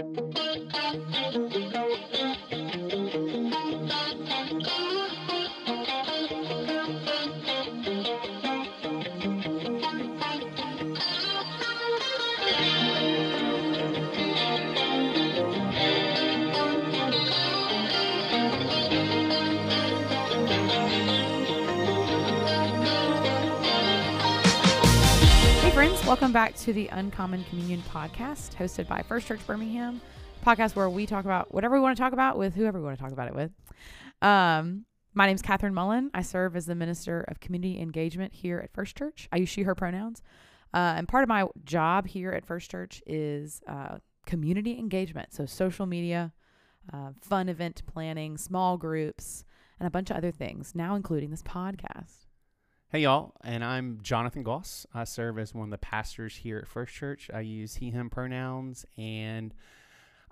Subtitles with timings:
[0.00, 0.06] Hey,
[0.70, 1.69] friends,
[26.10, 30.00] welcome back to the Uncommon Communion podcast hosted by First Church Birmingham,
[30.44, 32.98] podcast where we talk about whatever we want to talk about with whoever we want
[32.98, 33.52] to talk about it with.
[34.20, 36.10] Um, my is Katherine Mullen.
[36.12, 39.28] I serve as the Minister of Community Engagement here at First Church.
[39.30, 40.20] I use she, her pronouns.
[40.74, 45.32] Uh, and part of my job here at First Church is uh, community engagement.
[45.32, 46.32] So, social media,
[46.92, 49.44] uh, fun event planning, small groups,
[49.78, 52.26] and a bunch of other things, now including this podcast.
[52.92, 54.84] Hey y'all, and I'm Jonathan Goss.
[54.92, 57.30] I serve as one of the pastors here at First Church.
[57.32, 59.54] I use he him pronouns and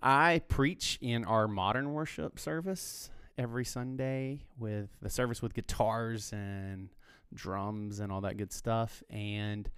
[0.02, 6.88] I preach in our modern worship service every Sunday with the service with guitars and
[7.32, 9.04] drums and all that good stuff.
[9.08, 9.70] And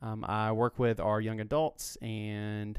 [0.00, 2.78] um, I work with our young adults and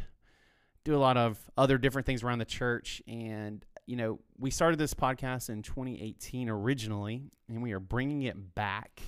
[0.84, 3.04] do a lot of other different things around the church.
[3.08, 8.56] And you know, we started this podcast in 2018 originally, and we are bringing it
[8.56, 9.00] back.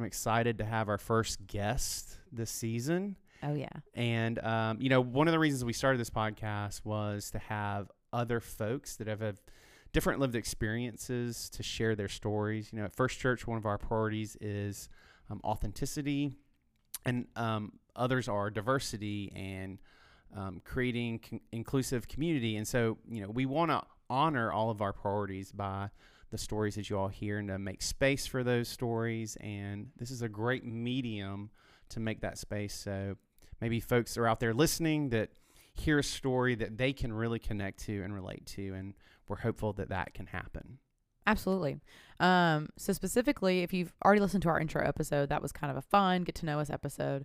[0.00, 3.16] I'm excited to have our first guest this season.
[3.42, 3.68] Oh, yeah.
[3.94, 7.90] And, um, you know, one of the reasons we started this podcast was to have
[8.10, 9.42] other folks that have, have
[9.92, 12.70] different lived experiences to share their stories.
[12.72, 14.88] You know, at First Church, one of our priorities is
[15.28, 16.32] um, authenticity,
[17.04, 19.78] and um, others are diversity and
[20.34, 22.56] um, creating con- inclusive community.
[22.56, 25.90] And so, you know, we want to honor all of our priorities by
[26.30, 29.36] the stories that you all hear and to make space for those stories.
[29.40, 31.50] And this is a great medium
[31.90, 32.74] to make that space.
[32.74, 33.16] So
[33.60, 35.30] maybe folks are out there listening that
[35.74, 38.74] hear a story that they can really connect to and relate to.
[38.74, 38.94] And
[39.28, 40.78] we're hopeful that that can happen.
[41.26, 41.78] Absolutely.
[42.18, 45.76] Um, so specifically, if you've already listened to our intro episode, that was kind of
[45.76, 47.24] a fun get to know us episode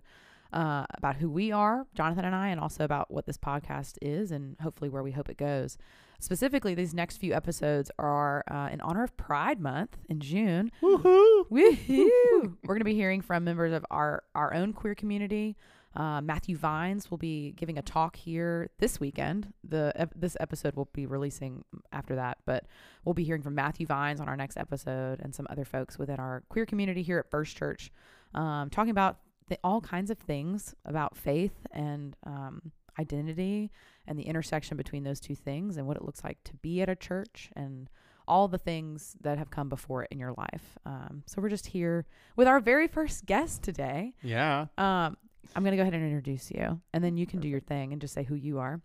[0.52, 4.30] uh, about who we are, Jonathan and I, and also about what this podcast is
[4.30, 5.78] and hopefully where we hope it goes.
[6.18, 10.72] Specifically, these next few episodes are uh, in honor of Pride Month in June.
[10.82, 11.48] Woohoo!
[11.50, 12.56] Woohoo!
[12.64, 15.56] We're going to be hearing from members of our our own queer community.
[15.94, 19.52] Uh, Matthew Vines will be giving a talk here this weekend.
[19.64, 22.64] The ep- this episode will be releasing after that, but
[23.04, 26.16] we'll be hearing from Matthew Vines on our next episode and some other folks within
[26.20, 27.90] our queer community here at First Church,
[28.34, 29.18] um, talking about
[29.48, 33.70] the, all kinds of things about faith and um, identity
[34.06, 36.88] and the intersection between those two things and what it looks like to be at
[36.88, 37.88] a church and
[38.28, 40.78] all the things that have come before it in your life.
[40.84, 44.14] Um, so we're just here with our very first guest today.
[44.22, 44.66] Yeah.
[44.78, 45.16] Um,
[45.54, 47.92] I'm going to go ahead and introduce you, and then you can do your thing
[47.92, 48.80] and just say who you are.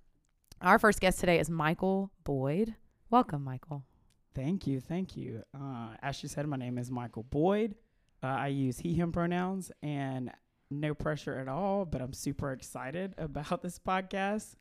[0.62, 2.76] Our first guest today is Mychal Boyd.
[3.10, 3.82] Welcome, Mychal.
[4.36, 5.44] Thank you, thank you.
[5.56, 7.76] Uh, as she said, my name is Mychal Boyd.
[8.24, 10.32] Uh, I use he, him pronouns, and
[10.72, 14.56] no pressure at all, but I'm super excited about this podcast.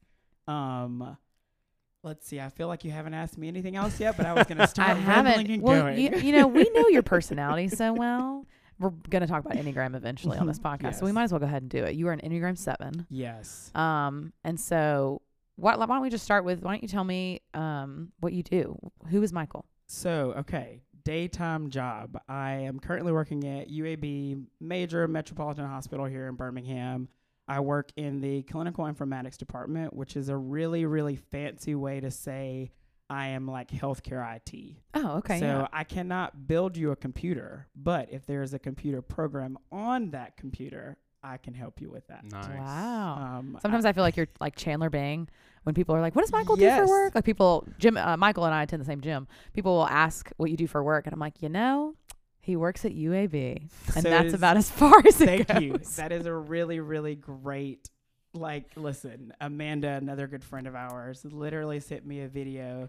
[0.49, 1.17] Um,
[2.03, 2.41] let's see.
[2.41, 4.67] I feel like you haven't asked me anything else yet, but I was going to
[4.67, 5.49] start I haven't.
[5.51, 5.99] and Well, going.
[5.99, 8.47] you, you know, we know your personality so well.
[8.79, 11.39] We're going to talk about Enneagram eventually on this podcast, so we might as well
[11.39, 11.97] go ahead and do it.
[11.97, 13.07] You are an Enneagram 7.
[13.11, 13.71] yes.
[13.75, 15.21] Um, and so
[15.57, 18.43] why, why don't we just start with why don't you tell me um, what you
[18.43, 18.79] do?
[19.11, 19.65] Who is Mychal?
[19.87, 22.21] So, okay, daytime job.
[22.29, 27.09] I am currently working at UAB Major Metropolitan Hospital here in Birmingham.
[27.49, 32.11] I work in the clinical informatics department, which is a really, really fancy way to
[32.11, 32.71] say
[33.11, 34.77] I am like healthcare IT.
[34.95, 35.41] Oh, okay.
[35.41, 35.69] so yeah.
[35.73, 40.97] I cannot build you a computer, but if there's a computer program on that computer,
[41.23, 42.25] I can help you with that.
[42.25, 42.57] Nice.
[42.57, 43.39] Wow.
[43.39, 45.29] Um, Sometimes I feel like you're like Chandler Bing
[45.65, 48.45] when people are like, "What does Mychal do for work?" Like people, Jim, uh, Mychal
[48.47, 49.27] and I attend the same gym.
[49.53, 51.95] People will ask what you do for work, and I'm like, you know,
[52.41, 55.63] he works at UAB, and So that's is- about as far as it Thank goes.
[55.63, 55.79] you.
[55.97, 57.89] That is a really, really great.
[58.33, 62.89] Like, listen, Amanda, another good friend of ours, literally sent me a video,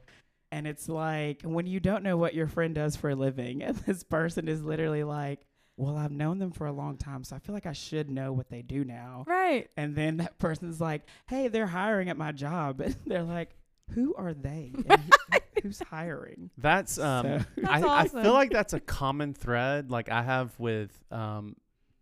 [0.52, 3.76] and it's like when you don't know what your friend does for a living, and
[3.78, 5.40] this person is literally like,
[5.82, 8.32] "Well, I've known them for a long time, so I feel like I should know
[8.34, 9.70] what they do now." Right.
[9.76, 13.50] And then that person's like, "Hey, they're hiring at my job," and they're like,
[13.92, 14.74] "Who are they?
[14.88, 17.32] And who's hiring?" That's um So-
[17.68, 18.24] I, That's I awesome.
[18.24, 21.56] feel like that's a common thread like I have with um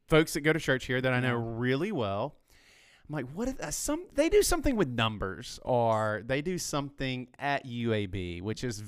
[0.07, 2.35] folks that go to church here that I know really well.
[3.07, 7.27] I'm like, what if uh, some they do something with numbers or they do something
[7.39, 8.83] at UAB, which is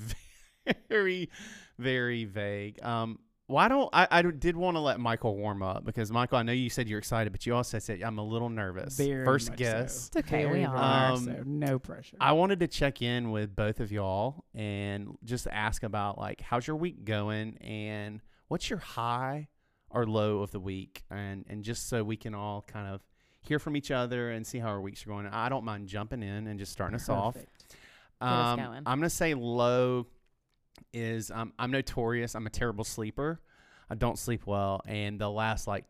[0.89, 1.29] very,
[1.79, 2.83] very vague.
[2.83, 3.19] Um,
[3.51, 4.07] why don't I?
[4.09, 6.99] I did want to let Mychal warm up because Mychal, I know you said you're
[6.99, 8.95] excited, but you also said I'm a little nervous.
[8.95, 10.09] Very First much guess.
[10.13, 10.19] so.
[10.19, 11.11] It's okay, we Very, all are.
[11.11, 11.43] Um, so.
[11.45, 12.17] No pressure.
[12.19, 16.65] I wanted to check in with both of y'all and just ask about like how's
[16.65, 19.49] your week going and what's your high
[19.89, 23.01] or low of the week and and just so we can all kind of
[23.41, 25.27] hear from each other and see how our weeks are going.
[25.27, 27.33] I don't mind jumping in and just starting us off.
[27.33, 27.65] Perfect.
[28.21, 28.83] us Um, going.
[28.85, 30.07] I'm gonna say low
[30.93, 32.35] is um, I'm notorious.
[32.35, 33.39] I'm a terrible sleeper.
[33.89, 35.85] I don't sleep well, and the last like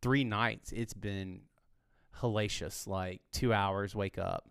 [0.00, 1.40] three nights, it's been
[2.20, 2.86] hellacious.
[2.86, 4.48] Like two hours, wake up,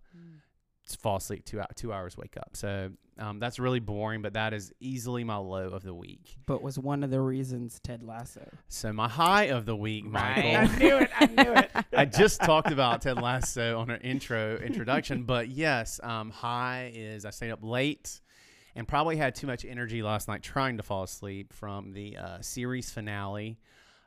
[0.87, 1.45] s- fall asleep.
[1.45, 2.49] Two hou- two hours, wake up.
[2.53, 4.21] So um, that's really boring.
[4.21, 6.35] But that is easily my low of the week.
[6.45, 8.47] But was one of the reasons Ted Lasso.
[8.67, 10.55] So my high of the week, Mychal.
[10.57, 11.09] I knew it.
[11.19, 11.71] I knew it.
[11.95, 17.25] I just talked about Ted Lasso on our intro introduction, but yes, um, high is
[17.25, 18.20] I stayed up late
[18.75, 22.41] and probably had too much energy last night trying to fall asleep from the uh,
[22.41, 23.59] series finale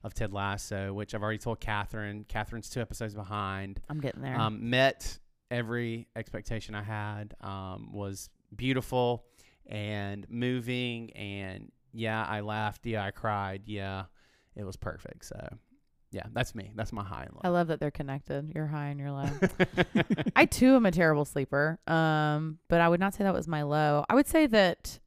[0.02, 2.24] of Ted Lasso, which I've already told Katherine.
[2.28, 3.80] Katherine's two episodes behind.
[3.88, 4.38] I'm getting there.
[4.38, 5.18] Um, met
[5.50, 7.34] every expectation I had.
[7.40, 9.24] Um, was beautiful
[9.66, 12.84] and moving, and yeah, I laughed.
[12.86, 13.62] Yeah, I cried.
[13.66, 14.04] Yeah,
[14.56, 15.24] it was perfect.
[15.24, 15.48] So.
[16.14, 16.70] Yeah, that's me.
[16.76, 17.40] That's my high and low.
[17.42, 18.52] I love that they're connected.
[18.54, 19.28] You're high and you're low.
[20.36, 21.80] I too am a terrible sleeper.
[21.88, 24.04] Um, but I would not say that was my low.
[24.08, 25.00] I would say that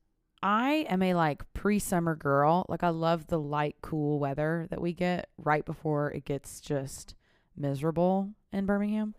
[0.43, 2.65] I am a like pre-summer girl.
[2.67, 7.15] Like I love the light, cool weather that we get right before it gets just
[7.55, 9.15] miserable in Birmingham.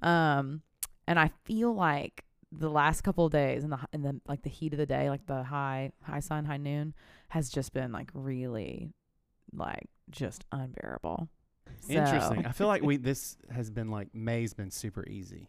[0.00, 0.62] Um,
[1.06, 4.48] and I feel like the last couple of days in the in the like the
[4.48, 6.94] heat of the day, like the high high sun, high noon,
[7.28, 8.94] has just been like really,
[9.52, 11.28] like just unbearable.
[11.80, 12.46] So, Interesting.
[12.46, 15.48] I feel like we this has been like May's been super easy.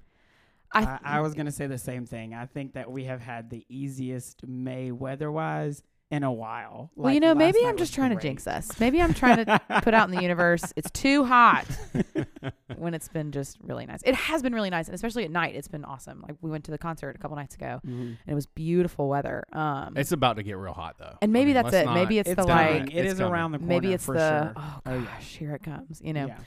[0.73, 2.33] I, I, I was gonna say the same thing.
[2.33, 6.89] I think that we have had the easiest May weather-wise in a while.
[6.95, 8.79] Well, you know, maybe I'm just was trying to jinx us.
[8.79, 11.65] Maybe I'm trying to put out in the universe it's too hot
[12.77, 13.99] when it's been just really nice.
[14.03, 16.23] It has been really nice, and especially at night, it's been awesome.
[16.27, 17.91] Like we went to the concert a couple nights ago, Mhm.
[17.91, 19.43] and it was beautiful weather.
[19.53, 21.17] Um, It's about to get real hot though.
[21.21, 21.85] and I maybe mean, that's it.
[21.85, 22.79] not- maybe it's, It's the coming.
[22.85, 23.31] like, It's coming.
[23.31, 23.69] around the corner.
[23.69, 24.53] maybe it's for the sure.
[24.57, 26.01] oh Oh, gosh, here it comes.
[26.03, 26.37] You know, Yeah.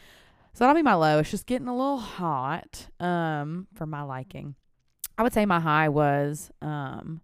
[0.54, 1.20] so that'll be my low.
[1.20, 4.56] It's just getting a little hot, um, for my liking.
[5.16, 7.20] I would say my high was, um,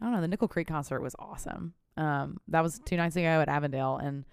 [0.00, 1.74] I don't know, the Nickel Creek concert was awesome.
[1.96, 4.24] Um, that was two nights ago at Avondale, and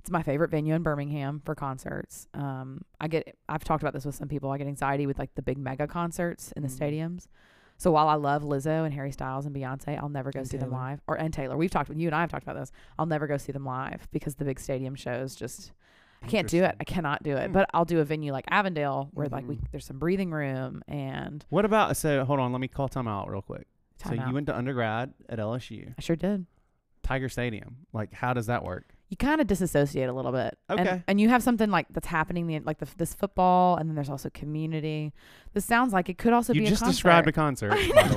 [0.00, 2.26] it's my favorite venue in Birmingham for concerts.
[2.34, 4.50] Um, I get, I've talked about this with some people.
[4.50, 6.78] I get anxiety with like the big mega concerts in the Mhm.
[6.78, 7.28] stadiums.
[7.76, 10.56] So while I love Lizzo and Harry Styles and Beyonce, I'll never go And see
[10.56, 11.00] them live.
[11.08, 12.70] Or and Taylor, we've talked with you and I have talked about this.
[12.98, 15.72] I'll never go see them live because the big stadium shows just
[16.22, 16.76] I can't do it.
[16.78, 17.48] I cannot do it.
[17.48, 17.52] Hmm.
[17.52, 19.70] But I'll do a venue like Avondale where like we Mhm.
[19.72, 22.24] there's some breathing room and What about so?
[22.24, 23.66] Hold on, let me call time out real quick.
[24.02, 24.28] Time so out.
[24.28, 26.46] you went to undergrad at LSU, I sure did.
[27.02, 27.78] Tiger Stadium.
[27.92, 28.94] Like, how does that work?
[29.08, 30.56] You kind of disassociate a little bit.
[30.68, 31.02] And- Okay.
[31.06, 34.08] And, you have something like that's happening the like the, this football and then there's
[34.08, 35.12] also community.
[35.52, 36.96] This sounds like it could also you be just a concert.
[36.96, 37.70] described a concert.
[37.94, 38.16] by the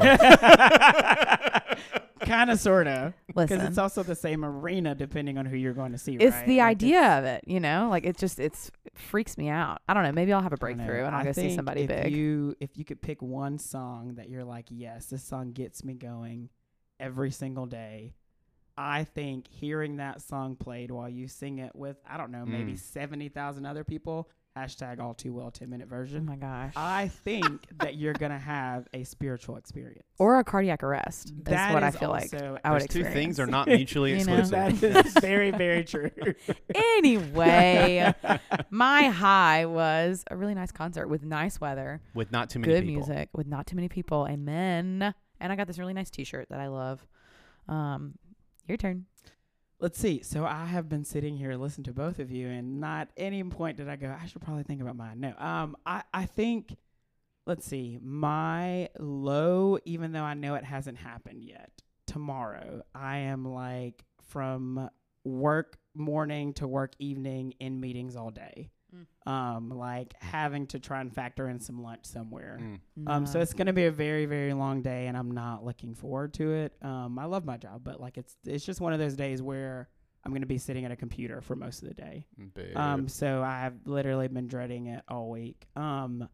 [1.90, 1.96] way.
[2.26, 5.92] kind of, sort of, because it's also the same arena depending on who you're going
[5.94, 6.16] to see.
[6.16, 6.46] it's right?
[6.46, 7.88] the Like, idea it's- of it, you know?
[7.90, 9.82] Like it just it's it freaks me out.
[9.88, 11.88] I don't know, maybe I'll have a breakthrough and I'll I go see somebody if
[11.90, 12.12] big.
[12.14, 15.94] You, if you could pick one song that you're like, yes, this song gets me
[15.94, 16.50] going
[17.00, 18.14] every single day.
[18.78, 22.74] I think hearing that song played while you sing it with, I don't know, maybe
[22.74, 22.80] Mm.
[22.80, 26.24] 70,000 other people, hashtag all too well 10 minute version.
[26.24, 26.26] oh version.
[26.26, 26.74] my gosh.
[26.76, 30.06] I think that you're going to have a spiritual experience.
[30.18, 32.88] or a cardiac arrest That's That what I is feel like also- I would Those
[32.88, 34.38] two things are not mutually You know?
[34.38, 34.80] exclusive.
[34.94, 36.10] That is very, very true.
[36.76, 38.14] anyway,
[38.70, 42.84] my high was a really nice concert with nice weather, With not too many good
[42.86, 43.08] people.
[43.08, 44.28] music, with not too many people.
[44.30, 45.14] Amen.
[45.40, 47.06] And I got this really nice T-shirt that I love.
[47.68, 48.18] Um,
[48.68, 49.06] your turn.
[49.80, 50.22] Let's see.
[50.24, 53.78] So I have been sitting here listening to both of you, and not any point
[53.78, 54.16] did I go.
[54.20, 55.20] I should probably think about mine.
[55.20, 55.34] No.
[55.38, 55.76] Um.
[55.86, 56.78] I I think.
[57.46, 58.00] Let's see.
[58.02, 61.70] My low, even though I know it hasn't happened yet.
[62.08, 64.90] Tomorrow, I am like from
[65.24, 68.70] work morning to work evening in meetings all day.
[69.26, 72.60] Um, like having to try and factor in some lunch somewhere.
[72.62, 72.80] Mm.
[73.08, 75.96] Um, so it's going to be a very, very long day, and I'm not looking
[75.96, 76.74] forward to it.
[76.82, 79.90] Um, I love my job, but like it's it's just one of those days where
[80.24, 82.26] I'm going to be sitting at a computer for most of the day.
[82.38, 82.72] Boo.
[82.76, 85.68] Um, so I've literally been dreading it all week.
[85.76, 86.28] Um,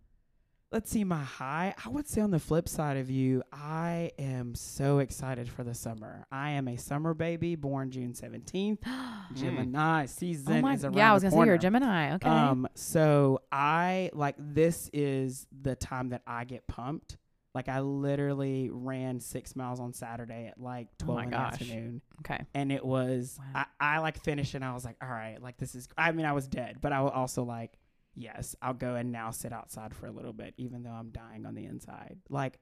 [0.71, 1.73] let's see my high.
[1.85, 5.73] I would say on the flip side of you, I am so excited for the
[5.73, 6.25] summer.
[6.31, 8.79] I am a summer baby, born June 17th.
[9.33, 12.15] Gemini season oh my, is around yeah, I was gonna say you're a Gemini.
[12.15, 12.29] Okay.
[12.29, 17.17] Um, so I like this is the time that I get pumped
[17.53, 21.35] Like I literally ran six miles on Saturday at like Oh twelve my in the
[21.37, 21.53] gosh.
[21.53, 22.45] afternoon, Okay.
[22.53, 23.65] and it was Wow.
[23.81, 25.87] I, I like finished and I was like, all right, like this is.
[25.97, 27.77] I mean, I was dead, but I was also like,
[28.15, 31.45] yes, I'll go and now sit outside for a little bit, even though I'm dying
[31.45, 32.17] on the inside.
[32.29, 32.59] Like,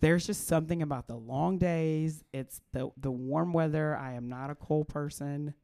[0.00, 2.24] there's just something about the long days.
[2.32, 3.96] It's the the warm weather.
[3.96, 5.54] I am not a cold person.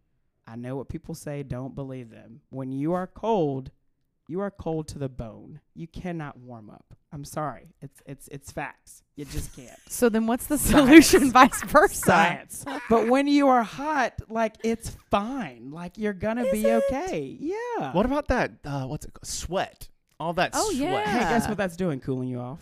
[0.46, 1.42] I know what people say.
[1.42, 2.40] Don't believe them.
[2.50, 3.70] When you are cold,
[4.30, 5.58] you are cold to the bone.
[5.74, 6.84] You cannot warm up.
[7.12, 7.74] I'm sorry.
[7.82, 9.02] It's it's it's facts.
[9.16, 9.76] You just can't.
[9.88, 11.08] So then what's the Science.
[11.08, 11.94] solution vice versa?
[11.96, 12.64] Science.
[12.88, 15.72] but when you are hot, like it's fine.
[15.72, 16.84] Like you're gonna Is be it?
[16.90, 17.36] okay.
[17.40, 17.92] Yeah.
[17.92, 18.52] What about that?
[18.64, 19.26] Uh, what's it called?
[19.26, 19.88] Sweat.
[20.20, 20.78] All that Oh, sweat.
[20.80, 21.04] yeah.
[21.06, 21.98] Hey, guess what that's doing?
[21.98, 22.60] Cooling you off.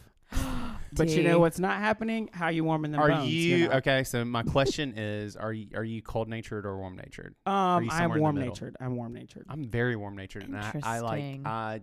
[0.93, 2.31] But you know what's not happening?
[2.33, 3.29] How you warming them Are bones?
[3.33, 3.77] you know?
[3.77, 4.05] okay?
[4.05, 7.35] So my question is: Are you are you cold natured or warm natured?
[7.47, 8.77] Um, I'm somewhere in the warm natured.
[8.81, 9.47] I'm warm natured.
[9.49, 11.81] I'm very warm natured, and I, I like I.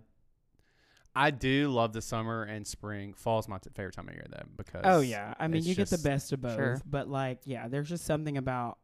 [1.18, 3.14] I do love the summer and spring.
[3.14, 5.74] Fall's my t- favorite time of year, though, because Oh yeah, I mean it's you
[5.76, 6.82] get the best of both, Sure.
[6.86, 8.80] but like yeah, there's just something about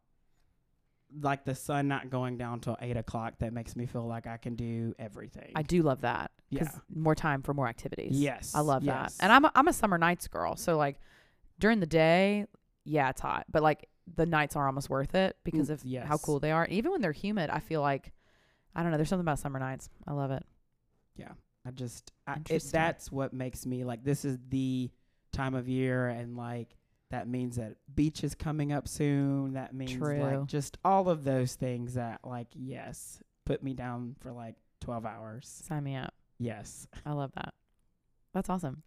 [1.19, 4.37] like the sun not going down till eight o'clock that makes me feel like I
[4.37, 5.51] can do everything.
[5.55, 6.31] I do love that.
[6.51, 6.69] Yeah.
[6.93, 8.19] More time for more activities.
[8.19, 9.17] yes, I love yes.
[9.17, 9.23] that.
[9.23, 10.55] And I'm a, I'm a summer nights girl.
[10.55, 10.97] So like
[11.59, 12.45] during the day,
[12.83, 16.17] yeah, it's hot, but like the nights are almost worth it because Mm, of how
[16.17, 16.67] cool they are.
[16.67, 18.11] Even when they're humid, I feel like
[18.75, 18.97] I don't know.
[18.97, 19.89] There's something about summer nights.
[20.07, 20.43] I love it.
[21.15, 21.31] Yeah.
[21.65, 24.89] I just I, it, that's what makes me like this is the
[25.31, 26.75] time of year and like
[27.11, 29.53] that means that beach is coming up soon.
[29.53, 30.19] That means True.
[30.21, 35.05] like just all of those things that like yes, put me down for like 12
[35.05, 35.63] hours.
[35.67, 36.13] Sign me up.
[36.41, 36.87] Yes.
[37.05, 37.53] I love that.
[38.33, 38.83] That's awesome.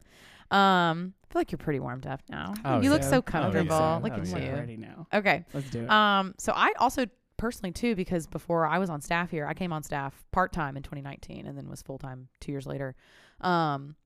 [0.50, 2.54] Um, I feel like you're pretty warmed up now.
[2.64, 3.08] Oh, you look yeah.
[3.10, 3.30] so Oh, yeah.
[3.30, 4.00] comfortable.
[4.02, 4.50] Look Oh, at yeah.
[4.50, 4.54] You.
[4.56, 5.06] ready now.
[5.12, 5.44] Okay.
[5.52, 5.90] Let's do it.
[5.90, 7.06] Um, so I also
[7.36, 10.76] personally too, because before I was on staff here, I came on staff part time
[10.76, 12.94] in 2019, and then was full time two years later.
[13.40, 13.96] Um,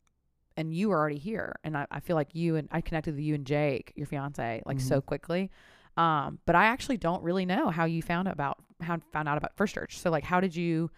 [0.57, 3.23] and you were already here, and I, I feel like you and I connected with
[3.23, 5.07] you and Jake, your fiance, like so Mhm.
[5.07, 5.51] quickly.
[5.97, 9.37] Um, but I actually don't really know how you found out about how found out
[9.39, 9.99] about First Church.
[9.99, 10.91] So like, how did you?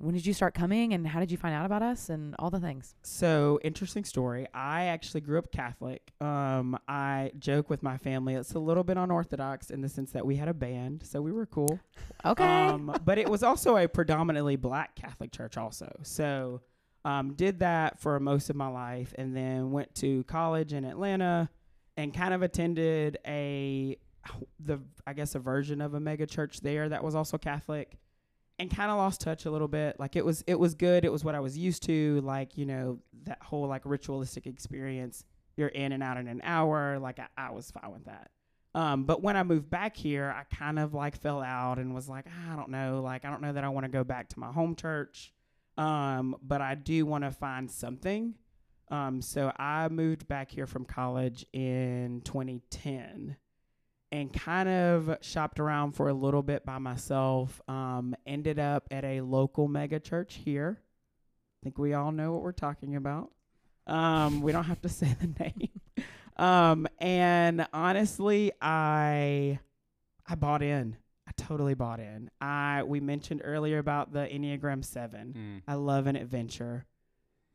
[0.00, 2.50] When did you start coming, and how did you find out about us, and all
[2.50, 2.94] the things?
[3.02, 4.46] So interesting story.
[4.54, 6.12] I actually grew up Catholic.
[6.20, 8.34] Um, I joke with my family.
[8.34, 11.32] It's a little bit unorthodox in the sense that we had a band, so we
[11.32, 11.80] were cool.
[12.24, 12.44] Okay.
[12.44, 15.90] Um, but it was also a predominantly black Catholic church, also.
[16.04, 16.60] So,
[17.04, 21.50] um, did that for most of my life, and then went to college in Atlanta,
[21.96, 23.98] and kind of attended a
[24.60, 27.96] the I guess a version of a mega church there that was also Catholic,
[28.58, 29.98] and kind of lost touch a little bit.
[29.98, 31.04] Like it was it was good.
[31.04, 32.20] It was what I was used to.
[32.22, 35.24] Like you know that whole like ritualistic experience.
[35.56, 36.98] You're in and out in an hour.
[36.98, 38.30] Like I, I was fine with that.
[38.74, 42.08] Um, but when I moved back here, I kind of like fell out and was
[42.08, 44.38] like, I don't know, like I don't know that I want to go back to
[44.38, 45.32] my home church.
[45.76, 48.34] Um, but I do want to find something.
[48.90, 53.36] Um, so I moved back here from college in 2010
[54.10, 57.60] and kind of shopped around for a little bit by myself.
[57.68, 60.80] Um, ended up at a local mega church here.
[60.80, 63.30] I think we all know what we're talking about.
[63.86, 65.70] Um, we don't have to say the name.
[66.36, 69.58] Um, and honestly, I
[70.26, 70.96] I bought in.
[71.26, 72.30] I totally bought in.
[72.40, 75.34] I we mentioned earlier about the Enneagram 7.
[75.36, 75.62] Mm.
[75.66, 76.86] I love an adventure.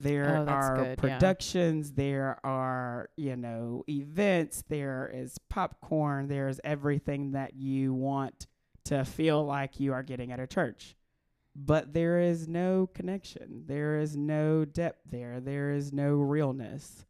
[0.04, 0.96] There Oh, are good, yeah.
[0.96, 8.48] productions, there are, you know, events, there is popcorn, there's everything that you want
[8.86, 10.96] to feel like you are getting at a church.
[11.56, 13.64] But there is no connection.
[13.68, 15.40] There is no depth there.
[15.40, 17.06] There is no realness.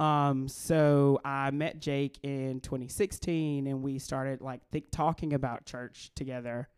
[0.00, 6.10] Um, so I met Jake in 2016 and we started like think talking about church
[6.16, 6.68] together.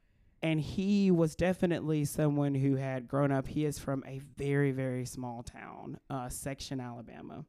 [0.47, 3.49] And he was definitely someone who had grown up.
[3.49, 7.45] He is from a very, very small town, uh, Section, Alabama,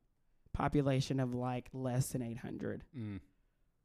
[0.51, 2.83] population of like less than 800.
[2.97, 3.19] Mm.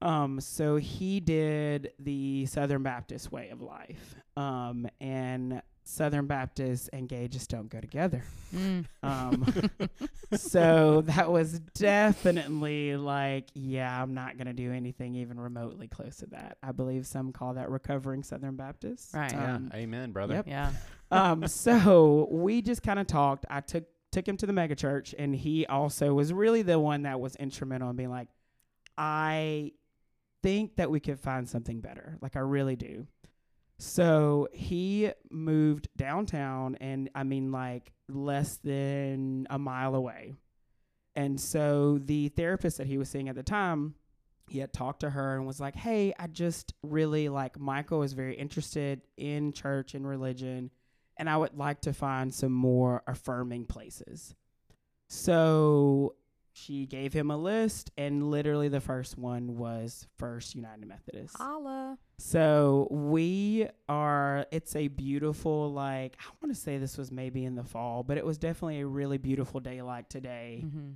[0.00, 4.14] Um, so he did the Southern Baptist way of life.
[4.35, 8.22] Um, and Southern Baptists and gay just don't go together.
[8.54, 8.86] Mm.
[9.02, 9.70] Um,
[10.36, 16.16] so that was definitely like, yeah, I'm not going to do anything even remotely close
[16.18, 16.58] to that.
[16.62, 19.12] I believe some call that recovering Southern Baptists.
[19.12, 19.32] Right.
[19.32, 19.56] Yeah.
[19.56, 20.34] Um, Amen, brother.
[20.34, 20.46] yep.
[20.46, 20.70] yeah.
[21.10, 23.44] um, so we just kind of talked.
[23.50, 27.02] I took took him to the mega church, and he also was really the one
[27.02, 28.28] that was instrumental in being like,
[28.96, 29.72] I
[30.42, 32.18] think that we could find something better.
[32.20, 33.06] Like I really do.
[33.84, 40.36] So he moved downtown, and I mean like less than a mile away.
[41.16, 43.96] And so the therapist that he was seeing at the time,
[44.48, 48.12] he had talked to her and was like, "Hey, I just really like Mychal is
[48.12, 50.70] very interested in church and religion,
[51.16, 54.36] and I would like to find some more affirming places."
[55.08, 56.14] So
[56.52, 61.37] she gave him a list, and literally the first one was First United Methodist.
[61.37, 61.99] Holla.
[62.18, 67.54] So we are, it's a beautiful, like, I want to say this was maybe in
[67.54, 70.62] the fall, but it was definitely a really beautiful day like today.
[70.64, 70.90] Mm-hmm.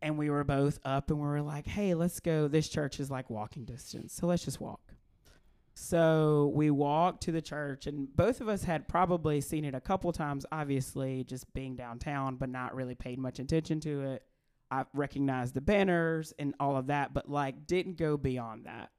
[0.00, 2.48] And we were both up and we were like, hey, let's go.
[2.48, 4.12] This church is like walking distance.
[4.12, 4.80] So let's just walk.
[5.74, 9.80] So we walked to the church, and both of us had probably seen it a
[9.80, 14.22] couple times, obviously, just being downtown, but not really paid much attention to it.
[14.72, 18.90] I recognized the banners and all of that, but like didn't go beyond that.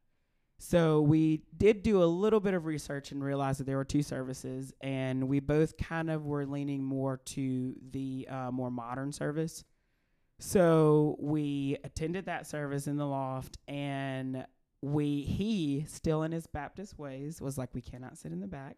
[0.59, 4.03] So we did do a little bit of research and realized that there were two
[4.03, 9.63] services, and we both kind of were leaning more to the uh, more modern service.
[10.39, 14.45] So we attended that service in the loft, and
[14.81, 18.77] we he still in his Baptist ways was like, we cannot sit in the back.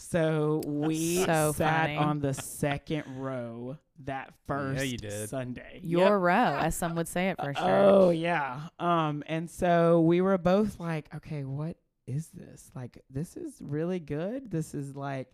[0.00, 1.96] So we So sat funny.
[1.96, 5.28] on the second row that first you did.
[5.28, 5.80] Sunday.
[5.82, 6.20] Your Yep.
[6.22, 7.64] row, as some would say it for sure.
[7.68, 8.68] Oh yeah.
[8.78, 11.76] Um and so we were both like, okay, what
[12.06, 12.70] is this?
[12.74, 14.50] Like this is really good.
[14.50, 15.28] This is like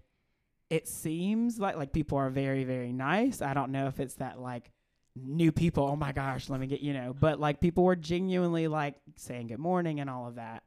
[0.68, 3.40] it seems like like people are very very nice.
[3.40, 4.72] I don't know if it's that like
[5.14, 8.66] new people, oh my gosh, let me get, you know, but like people were genuinely
[8.68, 10.64] like saying good morning and all of that.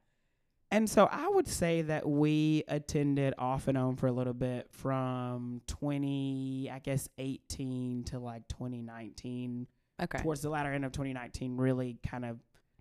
[0.71, 4.67] And so I would say that we attended off and on for a little bit
[4.69, 9.67] from 20, I guess 18 to like 2019
[10.01, 10.21] Okay.
[10.21, 12.39] towards the latter end of 2019 really kind of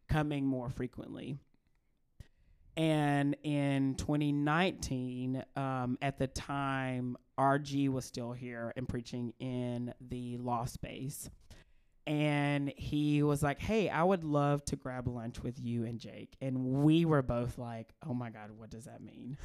[0.09, 1.37] coming more frequently.
[2.76, 10.37] And in 2019 um, at the time rg was still here and preaching in the
[10.38, 11.28] law space
[12.08, 16.34] and he was like hey i would love to grab lunch with you and jake
[16.40, 19.36] and we were both like oh my god what does that mean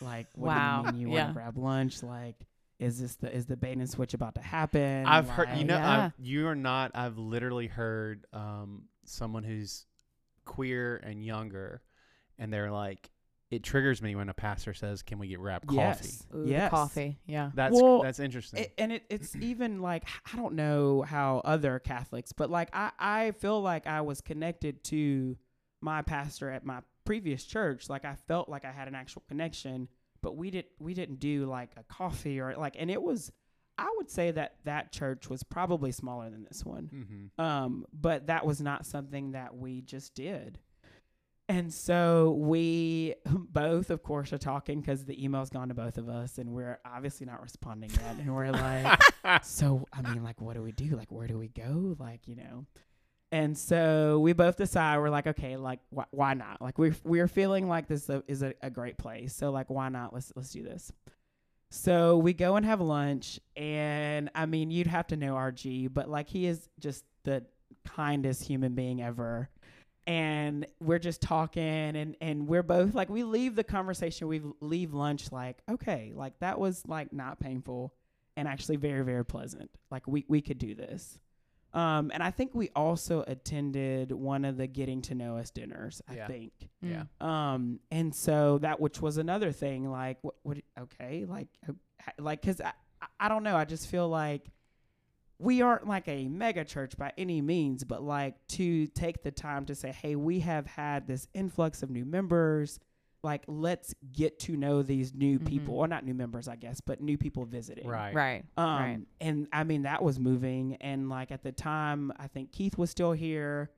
[0.00, 0.82] like what Wow.
[0.82, 1.22] do you mean you Yeah.
[1.24, 2.36] want to grab lunch like
[2.80, 5.76] is this the is the bait and switch about to happen I've heard, you know,
[5.76, 6.04] Yeah.
[6.06, 6.92] I've, you are not.
[6.94, 9.84] I've literally heard um, someone who's
[10.44, 11.82] queer and younger,
[12.38, 13.10] and they're like,
[13.50, 16.26] it triggers me when a pastor says, "Can we get wrap coffee?" Yes.
[16.34, 16.70] Ooh, yes.
[16.70, 17.18] coffee.
[17.26, 17.50] Yeah.
[17.54, 18.64] That's Well, that's interesting.
[18.64, 22.90] It, and it, it's even like I don't know how other Catholics, but like I,
[22.98, 25.36] I feel like I was connected to
[25.80, 27.88] my pastor at my previous church.
[27.88, 29.88] Like I felt like I had an actual connection,
[30.20, 33.32] but we did we didn't do like a coffee or like, and it was.
[33.80, 36.90] I would say that that church was probably smaller than this one.
[36.92, 37.40] mm-hmm.
[37.40, 40.58] Um, but that was not something that we just did.
[41.48, 46.08] And so we both, of course, are talking because the email's gone to both of
[46.08, 48.16] us, and we're obviously not responding yet.
[48.18, 49.00] And we're like,
[49.42, 50.96] so, I mean, like, what do we do?
[50.96, 51.96] Like, where do we go?
[51.98, 52.66] Like, you know.
[53.30, 56.62] And so we both decide we're like, okay, like, wh- why not?
[56.62, 60.14] Like, we're we're feeling like this is a, a great place, so like, why not?
[60.14, 60.92] Let's let's do this.
[61.70, 66.08] So we go and have lunch, and I mean, you'd have to know RG, but
[66.08, 67.44] like, he is just the
[67.86, 69.50] kindest human being ever.
[70.08, 74.94] And we're just talking, and and we're both like, we leave the conversation, we leave
[74.94, 77.92] lunch like, okay, like that was like not painful,
[78.34, 79.70] and actually very very pleasant.
[79.90, 81.18] Like we we could do this.
[81.74, 86.00] Um, and I think we also attended one of the getting to know us dinners.
[86.08, 86.26] I Yeah.
[86.26, 86.52] think.
[86.80, 87.02] Yeah.
[87.20, 91.48] Um, and so that which was another thing, like what, what okay, like,
[92.18, 92.68] like, cause I,
[93.02, 94.50] I- I don't know, I just feel like
[95.38, 99.64] we aren't like a mega church by any means, but like to take the time
[99.66, 102.80] to say, hey, we have had this influx of new members.
[103.22, 105.78] Like, let's get to know these new people, Mhm.
[105.78, 107.86] or not new members, I guess, but new people visiting.
[107.88, 108.14] Right.
[108.14, 108.44] Right.
[108.56, 109.00] Um, right.
[109.20, 112.90] and I mean that was moving, and like at the time, I think Keith was
[112.90, 113.70] still here,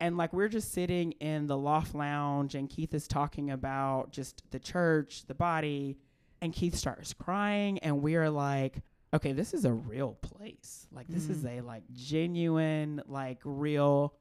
[0.00, 4.42] and like we're just sitting in the loft lounge, and Keith is talking about just
[4.50, 5.96] the church, the body,
[6.42, 8.82] and Keith starts crying, and we're like,
[9.14, 14.14] okay, this is a real place, like this is a like genuine, like real,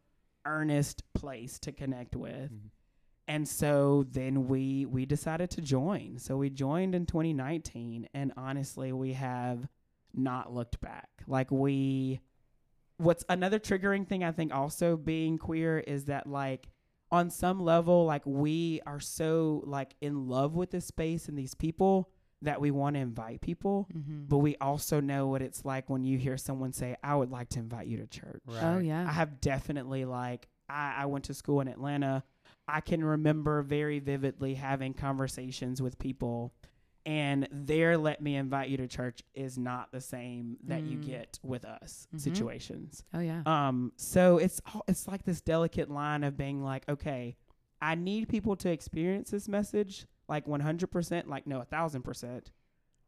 [0.46, 2.52] earnest place to connect with.
[2.52, 2.70] Mhm.
[3.28, 6.18] And so then we we decided to join.
[6.18, 9.70] So we joined in 2019 and honestly we have
[10.14, 11.10] not looked back.
[11.28, 12.20] Like we
[12.98, 16.68] what's another triggering thing I think also being queer is that like
[17.12, 21.56] on some level like we are so like in love with this space and these
[21.56, 22.10] people
[22.44, 24.26] that we want to invite people, Mm-hmm.
[24.28, 27.50] but we also know what it's like when you hear someone say I would like
[27.50, 28.42] to invite you to church.
[28.48, 28.64] Right.
[28.64, 29.06] Oh yeah.
[29.08, 32.24] I have definitely like I, I went to school in Atlanta.
[32.68, 36.54] I can remember very vividly having conversations with people
[37.06, 41.06] and their let me invite you to church is not the same that you Mm.
[41.06, 42.20] get with us Mhm.
[42.22, 43.04] situations.
[43.14, 43.42] oh yeah.
[43.46, 47.36] Um so it's it's like this delicate line of being like okay,
[47.82, 52.42] I need people to experience this message like 100%, like no, a 1000%.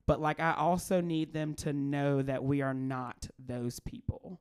[0.05, 4.39] But like I also need them to know that we are not those people.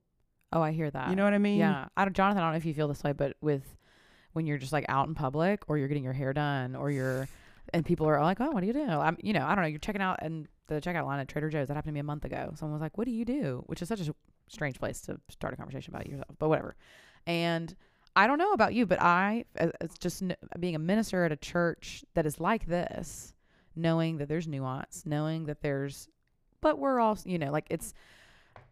[0.53, 1.09] Oh, I hear that.
[1.09, 1.61] You know what I mean?
[1.61, 1.87] Yeah.
[1.97, 3.77] I don't, Jonathan, I don't know if you feel this way, but with
[4.33, 7.29] when you're just like out in public or you're getting your hair done or you're
[7.73, 9.69] and people are like, "Oh, what do you do?" I'm, you know, I don't know.
[9.69, 11.69] You're checking out and the checkout line at Trader Joe's.
[11.69, 12.53] That happened to me a month ago.
[12.57, 14.15] Someone was like, "What do you do?" Which is such a
[14.49, 16.75] strange place to start a conversation about yourself, but whatever.
[17.27, 17.75] And
[18.15, 19.45] I don't know about you, but I,
[19.99, 20.23] just
[20.61, 23.35] being a minister at a church that is like this,
[23.75, 26.09] knowing that there's nuance, knowing that there's,
[26.61, 27.95] but we're all, you know, like it's,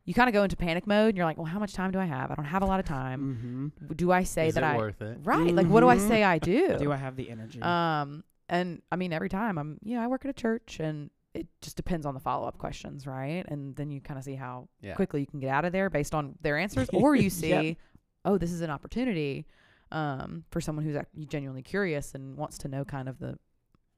[0.05, 1.99] you kind of go into panic mode and you're like, well, how much time do
[1.99, 2.31] I have?
[2.31, 3.73] I don't have a lot of time.
[3.81, 3.93] Mm-hmm.
[3.95, 5.19] Do I say Is that I, worth it?
[5.23, 5.55] right?
[5.55, 6.09] Like, what do I Mhm.
[6.09, 6.77] say I do?
[6.79, 7.63] Do I have the energy?
[7.63, 11.11] Um, and I mean, every time I'm, you know, I work at a church and
[11.33, 13.45] it just depends on the follow up questions, right?
[13.47, 14.95] And then you kind of see how Yeah.
[14.95, 17.77] quickly you can get out of there based on their answers, or you see, Yep.
[18.25, 19.47] Oh, this is an opportunity
[19.93, 20.97] um, for someone who's
[21.29, 23.39] genuinely curious and wants to know kind of the,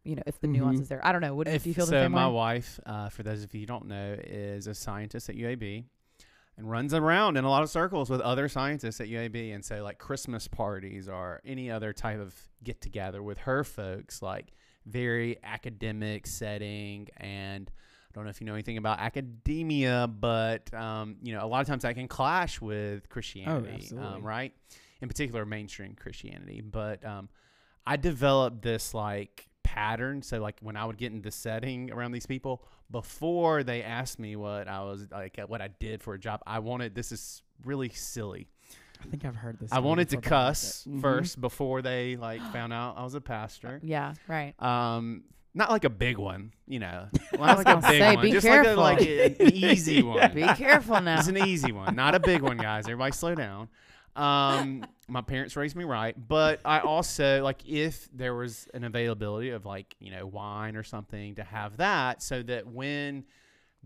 [0.05, 0.83] you know, if the nuance Mhm.
[0.83, 1.05] is there.
[1.07, 1.35] I don't know.
[1.35, 2.33] What If, do you feel the so same my way?
[2.35, 5.85] wife, uh, for those of you who don't know, is a scientist at UAB
[6.57, 9.53] and runs around in a lot of circles with other scientists at UAB.
[9.53, 14.23] And so like Christmas parties or any other type of get together with her folks,
[14.23, 14.53] like
[14.87, 17.09] very academic setting.
[17.19, 17.71] And
[18.15, 21.67] don't know if you know anything about academia, but um, you know, a lot of
[21.67, 24.09] times that can clash with Christianity, absolutely.
[24.09, 24.53] um, right?
[25.01, 26.61] In particular, mainstream Christianity.
[26.61, 27.29] But um,
[27.87, 30.23] I developed this like pattern.
[30.23, 34.19] So like when I would get in the setting around these people, before they asked
[34.19, 36.95] me what I was like, what I did for a job, I wanted.
[36.95, 38.49] This is really silly.
[39.01, 39.73] I think I've heard this.
[39.73, 40.93] I wanted to before, but I like cuss it.
[40.93, 41.01] Mhm.
[41.01, 43.81] first before they like found out I was a pastor.
[43.83, 44.55] Yeah, right.
[44.63, 47.09] Um, not like a big one, you know.
[47.39, 48.77] Not like a big say, one, be just careful.
[48.77, 50.35] like a, like an easy one.
[50.35, 51.19] Be careful now.
[51.19, 52.87] It's an easy one, not a big one, guys.
[52.87, 53.69] Everybody, slow down.
[54.15, 59.51] Um, my parents raised me right, but I also like if there was an availability
[59.51, 63.25] of like you know wine or something to have that, so that when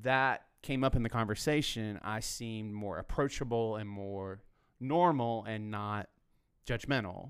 [0.03, 4.41] that came up in the conversation, I seemed more approachable and more
[4.81, 6.09] normal and not
[6.67, 7.29] judgmental.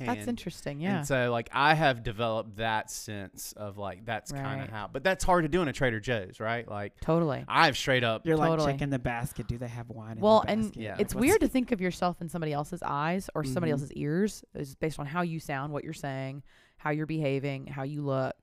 [0.00, 0.06] Mhm.
[0.06, 0.80] That's interesting.
[0.80, 0.98] Yeah.
[0.98, 5.04] and so like I have developed that sense of like that's kind of how but
[5.04, 6.66] that's hard to do in a Trader Joe's, right?
[6.66, 7.44] Like totally.
[7.46, 9.48] I've straight up You're like checking the basket.
[9.48, 10.18] Do they have wine?
[10.18, 10.82] Well, in the and basket?
[10.82, 10.96] Yeah.
[10.98, 13.74] it's What's- weird to think of yourself in somebody else's eyes or somebody Mhm.
[13.74, 16.42] else's ears is based on how you sound, what you're saying,
[16.78, 18.36] how you're behaving, how you look.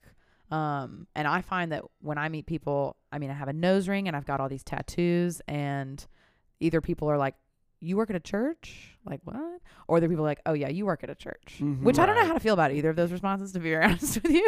[0.51, 3.87] Um, and I find that when I meet people, I mean, I have a nose
[3.87, 6.05] ring and I've got all these tattoos, and
[6.59, 7.35] either people are like,
[7.79, 9.61] "You work at a church?" Like what?
[9.87, 11.81] Or the people like, "Oh yeah, you work at a church," Mhm.
[11.83, 13.51] which I don't know how to feel about either of those responses.
[13.53, 14.47] To be honest with you.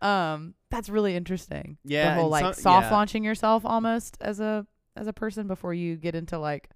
[0.00, 1.78] Um, that's really interesting.
[1.84, 2.92] Yeah, the whole like some- soft yeah.
[2.92, 6.70] launching yourself almost as a as a person before you get into like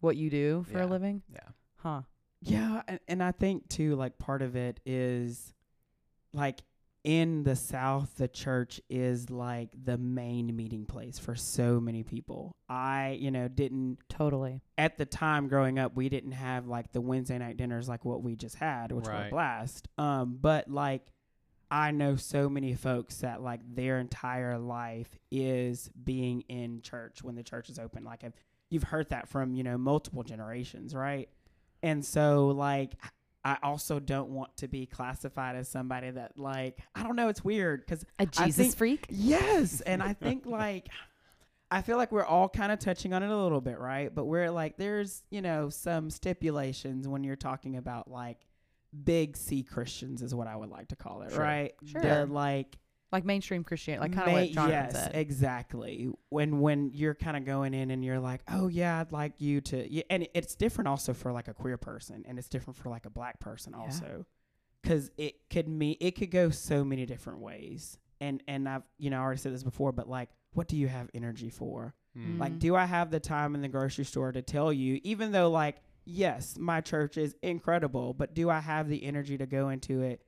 [0.00, 0.84] what you do for Yeah.
[0.84, 1.22] a living.
[1.32, 1.38] yeah.
[1.76, 2.02] Huh.
[2.44, 5.54] Yeah, and, and I think too, like part of it is
[6.32, 6.60] like
[7.04, 12.54] in the South, the church is like the main meeting place for so many people.
[12.68, 14.60] I, you know, didn't Totally.
[14.78, 18.22] at the time growing up, we didn't have like the Wednesday night dinners like what
[18.22, 19.88] we just had, which were a blast.
[19.98, 21.10] Um, but like
[21.70, 27.34] I know so many folks that like their entire life is being in church when
[27.34, 28.04] the church is open.
[28.04, 28.34] Like I've,
[28.68, 31.28] you've heard that from you know multiple generations, right?
[31.82, 32.92] And so like
[33.44, 37.28] I also don't want to be classified as somebody that like I don't know.
[37.28, 39.06] It's weird because A Jesus think- freak.
[39.08, 40.88] Yes, and I think like
[41.70, 44.14] I feel like we're all kind of touching on it a little bit, right?
[44.14, 48.38] But we're like there's, you know, some stipulations when you're talking about like
[49.04, 51.40] big C Christians is what I would like to call it, Sure.
[51.40, 51.72] right?
[51.84, 52.02] Sure.
[52.02, 52.76] The like
[53.12, 55.14] Like mainstream Christianity, like kind of ma- what Jonathan yes, said.
[55.14, 56.08] exactly.
[56.30, 59.60] When when you're kind of going in and you're like, "Oh yeah, I'd like you
[59.60, 62.88] to." Yeah, and it's different also for like a queer person and it's different for
[62.88, 63.82] like a black person Yeah.
[63.84, 64.26] also.
[64.82, 67.98] Cuz it could mean it could go so many different ways.
[68.20, 70.88] And and I've, you know, I already said this before, but like what do you
[70.88, 71.94] have energy for?
[72.16, 72.38] Mm.
[72.38, 75.50] Like do I have the time in the grocery store to tell you even though
[75.50, 80.02] like yes, my church is incredible, but do I have the energy to go into
[80.02, 80.20] it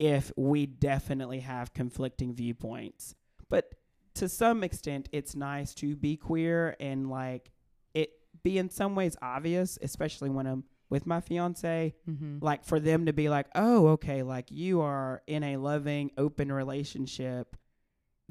[0.00, 3.14] if we definitely have conflicting viewpoints?
[3.48, 3.74] But
[4.14, 7.52] to some extent, it's nice to be queer and like
[7.94, 8.10] it
[8.42, 11.94] be in some ways obvious, especially when I'm with my fiance.
[12.08, 12.38] mm-hmm.
[12.40, 16.50] Like for them to be like, oh, okay, like you are in a loving, open
[16.50, 17.56] relationship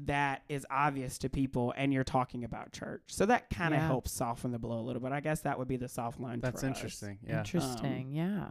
[0.00, 3.02] that is obvious to people and you're talking about church.
[3.08, 3.86] So that kind of Yeah.
[3.86, 5.12] helps soften the blow a little bit.
[5.12, 6.74] I guess that would be the soft line That's for us.
[6.76, 7.18] interesting.
[7.26, 7.38] Yeah.
[7.38, 8.10] Interesting.
[8.12, 8.48] yeah.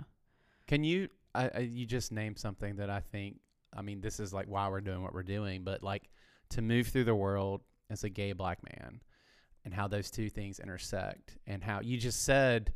[0.68, 1.10] Can you?
[1.36, 3.40] I, I, you just named something that I think.
[3.76, 6.10] I mean, this is like why we're doing what we're doing, but like
[6.50, 9.02] to move through the world as a gay black man,
[9.66, 12.74] and how those two things intersect, and how you just said.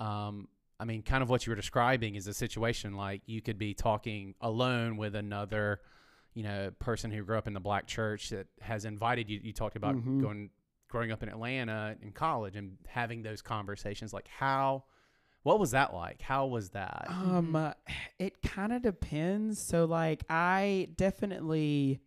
[0.00, 0.48] Um,
[0.80, 3.74] I mean, kind of what you were describing is a situation like you could be
[3.74, 5.80] talking alone with another,
[6.34, 9.38] you know, person who grew up in the black church that has invited you.
[9.42, 10.20] You talked about Mhm.
[10.20, 10.50] going
[10.88, 14.12] growing up in Atlanta in college and having those conversations.
[14.12, 14.84] Like how,
[15.44, 16.20] what was that like?
[16.22, 17.06] How was that?
[17.08, 17.72] Um, uh,
[18.18, 19.60] it kind of depends.
[19.60, 22.00] So, like, I definitely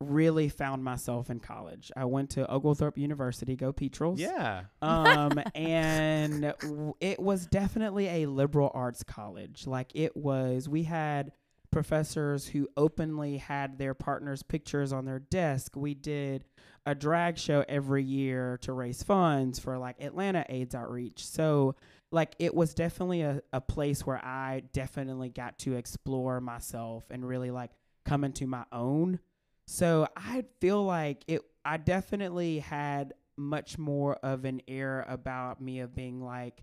[0.00, 1.92] really found myself in college.
[1.96, 4.18] I went to Oglethorpe University, go Petrels.
[4.18, 4.64] yeah.
[4.82, 9.66] Um, and w- it was definitely a liberal arts college.
[9.66, 11.30] Like, it was, we had
[11.70, 15.76] professors who openly had their partners' pictures on their desk.
[15.76, 16.44] We did
[16.84, 21.24] a drag show every year to raise funds for like Atlanta AIDS outreach.
[21.24, 21.76] So,
[22.12, 27.26] like, it was definitely a, a place where I definitely got to explore myself and
[27.26, 27.70] really like
[28.04, 29.18] come into my own.
[29.66, 35.80] So, I feel like it, I definitely had much more of an air about me
[35.80, 36.62] of being like,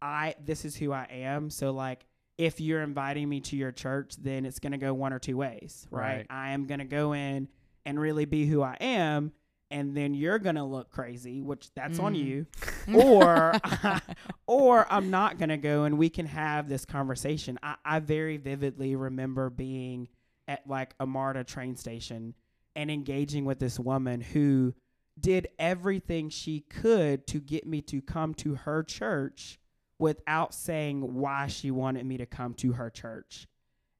[0.00, 1.50] I, this is who I am.
[1.50, 2.06] So, like,
[2.38, 5.36] if you're inviting me to your church, then it's going to go one or two
[5.36, 6.16] ways, right?
[6.18, 6.26] Right.
[6.30, 7.48] I am going to go in
[7.84, 9.32] and really be who I am.
[9.70, 12.24] And then you're going to look crazy, which that's on Mm.
[12.24, 12.46] you.
[12.94, 13.52] Or,
[14.46, 17.58] or I'm not going to go and we can have this conversation.
[17.62, 20.08] I, I very vividly remember being
[20.48, 22.34] at like a MARTA train station
[22.74, 24.74] and engaging with this woman who
[25.18, 29.58] did everything she could to get me to come to her church
[29.98, 33.46] without saying why she wanted me to come to her church.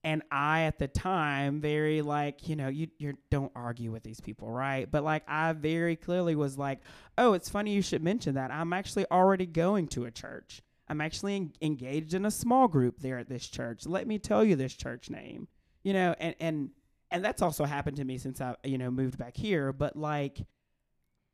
[0.06, 4.20] And I, at the time, very like, you know, you you don't argue with these
[4.20, 4.88] people, right?
[4.88, 6.78] But like, I very clearly was like,
[7.18, 8.52] oh, it's funny you should mention that.
[8.52, 10.62] I'm actually already going to a church.
[10.88, 13.84] I'm actually en- engaged in a small group there at this church.
[13.84, 15.48] Let me tell you this church name,
[15.82, 16.70] you know, and and
[17.10, 19.72] and that's also happened to me since I, you know, moved back here.
[19.72, 20.38] But like,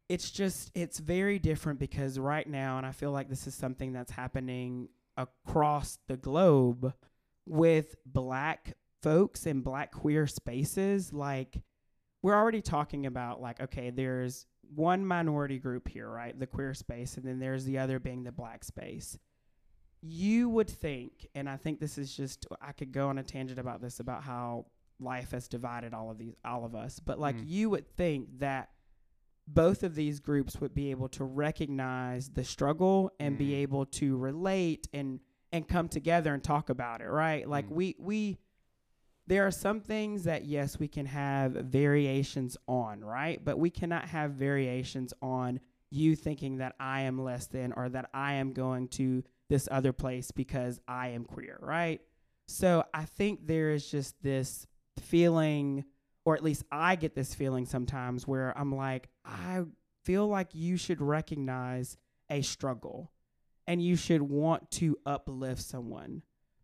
[0.08, 3.92] it's just it's very different because right now and i feel like this is something
[3.92, 6.92] that's happening across the globe
[7.46, 11.60] with black folks in black queer spaces like
[12.22, 17.16] we're already talking about like okay there's one minority group here right the queer space
[17.16, 19.18] and then there's the other being the black space
[20.02, 23.58] you would think and i think this is just i could go on a tangent
[23.58, 24.64] about this about how
[25.00, 27.44] life has divided all of these all of us but like Mm.
[27.48, 28.68] you would think that
[29.48, 33.56] both of these groups would be able to recognize the struggle and be Mm.
[33.62, 35.18] able to relate and
[35.52, 37.48] and come together and talk about it right?
[37.48, 37.72] Like Mm.
[37.74, 38.38] we we
[39.26, 43.42] there are some things that yes we can have variations on right?
[43.44, 45.60] But we cannot have variations on
[45.94, 49.92] you thinking that i am less than or that i am going to this other
[49.92, 52.00] place because i am queer right?
[52.48, 54.66] So i think there is just this
[54.98, 55.84] feeling
[56.24, 59.64] or at least I get this feeling sometimes where I'm like, I
[60.04, 61.96] feel like you should recognize
[62.30, 63.10] a struggle
[63.66, 66.22] and you should want to uplift someone.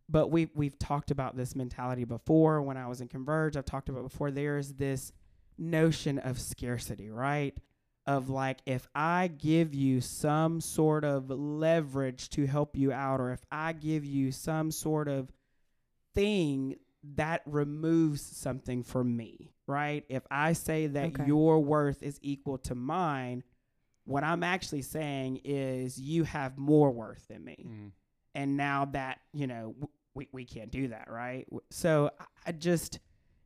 [0.09, 3.57] But we've we've talked about this mentality before when I was in Converge.
[3.57, 4.31] I've talked about before.
[4.31, 5.13] There's this
[5.59, 7.55] notion of scarcity, right?
[8.07, 13.33] Of like if I give you some sort of leverage to help you out, or
[13.33, 15.31] if I give you some sort of
[16.15, 16.77] thing
[17.17, 20.05] that removes something from me, right?
[20.09, 21.27] If I say that Okay.
[21.27, 23.45] your worth is equal to mine,
[24.09, 27.67] what I'm actually saying is you have more worth than me.
[27.69, 27.91] Mm.
[28.35, 31.47] And now that, you know, w- we, we can't do that, right?
[31.71, 32.11] So
[32.47, 33.01] I- just,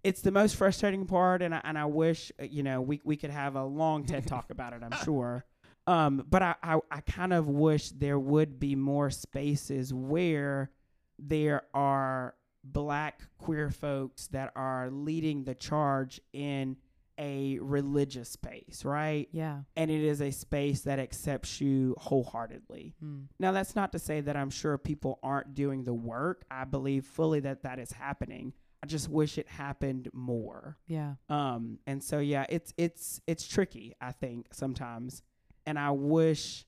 [0.05, 1.42] it's the most frustrating part.
[1.42, 4.27] And I, and I wish, uh, you know, we, we could have a long TED
[4.27, 5.44] talk about it, I'm sure.
[5.88, 10.70] Um, but I, I, I kind of wish there would be more spaces where
[11.18, 16.77] there are black queer folks that are leading the charge in
[17.18, 19.29] a religious space, right?
[19.33, 19.61] Yeah.
[19.77, 22.94] And it is a space that accepts you wholeheartedly.
[23.05, 23.27] Mm.
[23.38, 26.44] Now, that's not to say that I'm sure people aren't doing the work.
[26.51, 28.53] I believe fully that that is happening.
[28.83, 30.77] I just wish it happened more.
[30.87, 31.14] Yeah.
[31.29, 33.94] Um, and so yeah, it's it's it's tricky.
[34.01, 35.22] I think sometimes,
[35.66, 36.66] and I wish,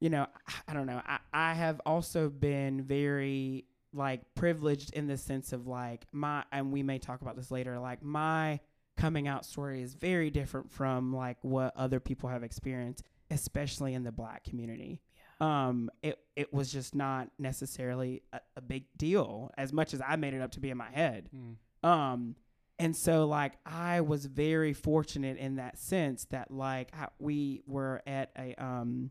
[0.00, 1.00] you know, I, I don't know.
[1.06, 3.64] I I have also been very
[3.94, 7.78] like privileged in the sense of like my, and we may talk about this later.
[7.78, 8.60] Like my
[8.96, 14.04] coming out story is very different from like what other people have experienced, especially in
[14.04, 15.00] the black community.
[15.40, 20.16] Um, it it was just not necessarily a, a big deal as much as I
[20.16, 21.28] made it up to be in my head.
[21.34, 21.88] Mm.
[21.88, 22.36] Um,
[22.78, 28.02] and so like I was very fortunate in that sense that like I, we were
[28.06, 29.10] at a um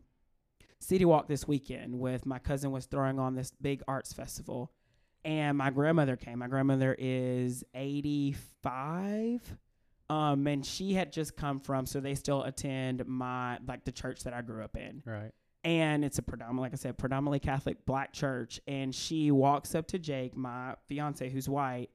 [0.80, 4.72] city walk this weekend with my cousin was throwing on this big arts festival
[5.24, 6.38] and my grandmother came.
[6.40, 9.56] My grandmother is 85.
[10.14, 14.22] Um, and she had just come from, so they still attend my like the church
[14.24, 15.32] that I grew up in Right.
[15.64, 18.60] and it's a predominant, like I said, predominantly Catholic black church.
[18.68, 21.88] And she walks up to Jake, my fiance, who's white,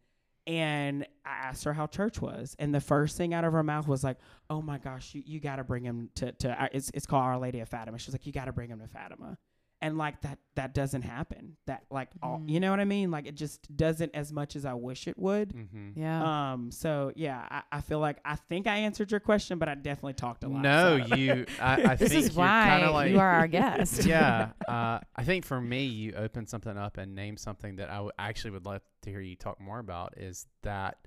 [0.47, 3.87] and I asked her how church was, and the first thing out of her mouth
[3.87, 4.17] was like,
[4.49, 7.23] "Oh my gosh, you, you got to bring him to to uh, it's it's called
[7.23, 9.37] Our Lady of Fatima." She's like, "You got to bring him to Fatima,"
[9.81, 11.55] and like that that doesn't happen.
[11.67, 12.49] That like all Mm.
[12.49, 13.11] you know what I mean?
[13.11, 15.53] Like it just doesn't as much as I wish it would.
[15.53, 15.99] Mm-hmm.
[15.99, 16.51] Yeah.
[16.53, 16.69] Um.
[16.71, 20.13] So yeah, I, I feel like I think I answered your question, but I definitely
[20.15, 20.61] talked a lot.
[20.61, 21.15] No, so.
[21.15, 21.45] you.
[21.61, 24.05] I, I this think is you're kind why of like you are our guest.
[24.05, 27.95] yeah, uh, I think for me, you open something up and name something that I
[27.95, 30.15] w- actually would love to hear you talk more about.
[30.17, 30.97] Is that,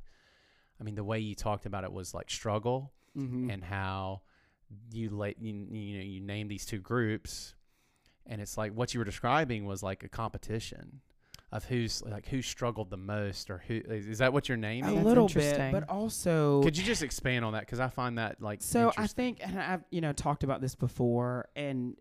[0.81, 3.53] I mean, the way you talked about it was like struggle Mhm.
[3.53, 4.23] and how
[4.91, 7.55] you like you, you know you name these two groups,
[8.27, 11.01] and it's like what you were describing was like a competition
[11.53, 14.61] of who's like who struggled the most or who is, is that what you're a
[14.61, 15.05] naming?
[15.05, 18.63] Little bit, but also Could you just expand on that because I find that like
[18.63, 21.97] So I think, and I've you know talked about this before, and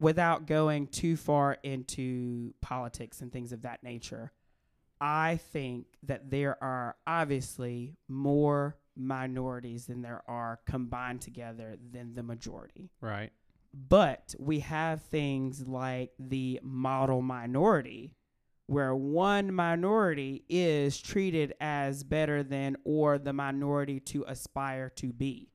[0.00, 4.32] without going too far into politics and things of that nature,
[5.00, 12.22] I think that there are obviously more minorities than there are combined together than the
[12.22, 12.90] majority.
[13.00, 13.32] right.
[13.76, 18.14] But we have things like the model minority,
[18.66, 25.50] where one minority is treated as better than or the minority to aspire to be.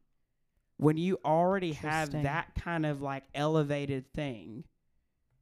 [0.76, 4.66] When you already have that kind of like elevated thing,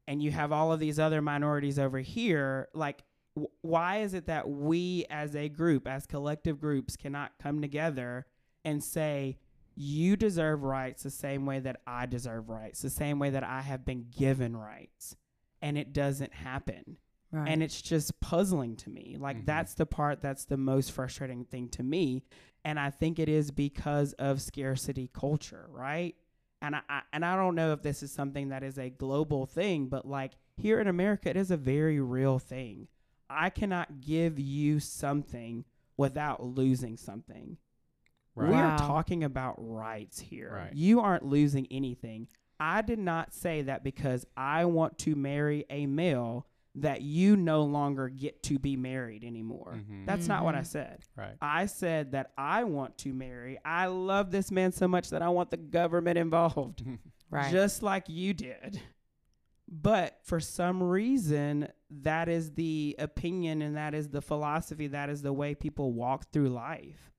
[0.07, 3.03] and you have all of these other minorities over here, like,
[3.35, 8.25] w- why is it that we as a group, as collective groups, cannot come together
[8.63, 9.37] and say,
[9.79, 13.61] you deserve rights the same way that I deserve rights, the same way that I
[13.61, 15.15] have been given rights.
[15.61, 16.97] And it doesn't happen.
[17.31, 17.49] right.
[17.49, 19.17] And it's just puzzling to me.
[19.19, 19.45] Like, Mhm.
[19.45, 22.23] that's the part that's the most frustrating thing to me.
[22.63, 26.15] And I think it is because of scarcity culture, right?
[26.61, 29.45] And I, I and I don't know if this is something that is a global
[29.45, 32.87] thing, but like here in America, it is a very real thing.
[33.29, 35.65] I cannot give you something
[35.97, 37.57] without losing something.
[38.37, 38.49] Right.
[38.49, 38.75] We Wow.
[38.75, 40.51] are talking about rights here.
[40.53, 40.73] Right.
[40.73, 42.27] You aren't losing anything.
[42.59, 47.63] I did not say that because I want to marry a male that you no
[47.63, 49.79] longer get to be married anymore.
[49.79, 50.05] Mhm.
[50.05, 50.65] That's not what I Mhm.
[50.67, 50.99] said.
[51.15, 51.35] Right.
[51.41, 53.57] I said that I want to marry.
[53.65, 56.83] I love this man so much that I want the government involved,
[57.31, 57.51] right.
[57.51, 58.79] just like you did.
[59.67, 65.21] But for some reason, that is the opinion and that is the philosophy, that is
[65.23, 67.11] the way people walk through life.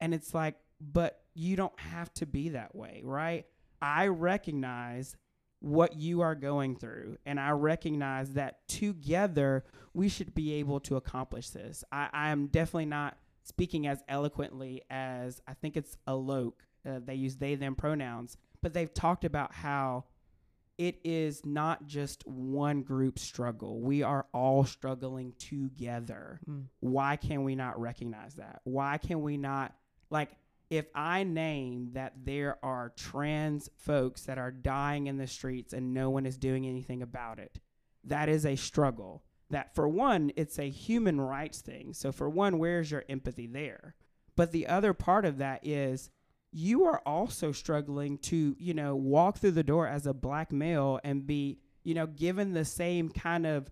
[0.00, 3.46] And it's like, but you don't have to be that way, right?
[3.82, 5.16] I recognize
[5.60, 10.96] what you are going through, and I recognize that together we should be able to
[10.96, 11.82] accomplish this.
[11.90, 16.52] I, I am definitely not speaking as eloquently as I think it's Alok.
[16.88, 20.04] Uh, they use they them pronouns, but they've talked about how
[20.76, 23.80] it is not just one group struggle.
[23.80, 26.66] We are all struggling together Mm.
[26.80, 28.60] why can we not recognize that?
[28.62, 29.74] Why can we not
[30.10, 30.30] like
[30.70, 35.94] if I name that there are trans folks that are dying in the streets and
[35.94, 37.58] no one is doing anything about it,
[38.04, 39.22] that is a struggle.
[39.50, 41.94] That for one, it's a human rights thing.
[41.94, 43.94] So for one, where's your empathy there?
[44.36, 46.10] But the other part of that is
[46.52, 51.00] you are also struggling to, you know, walk through the door as a black male
[51.02, 53.70] and be, you know, given the same kind of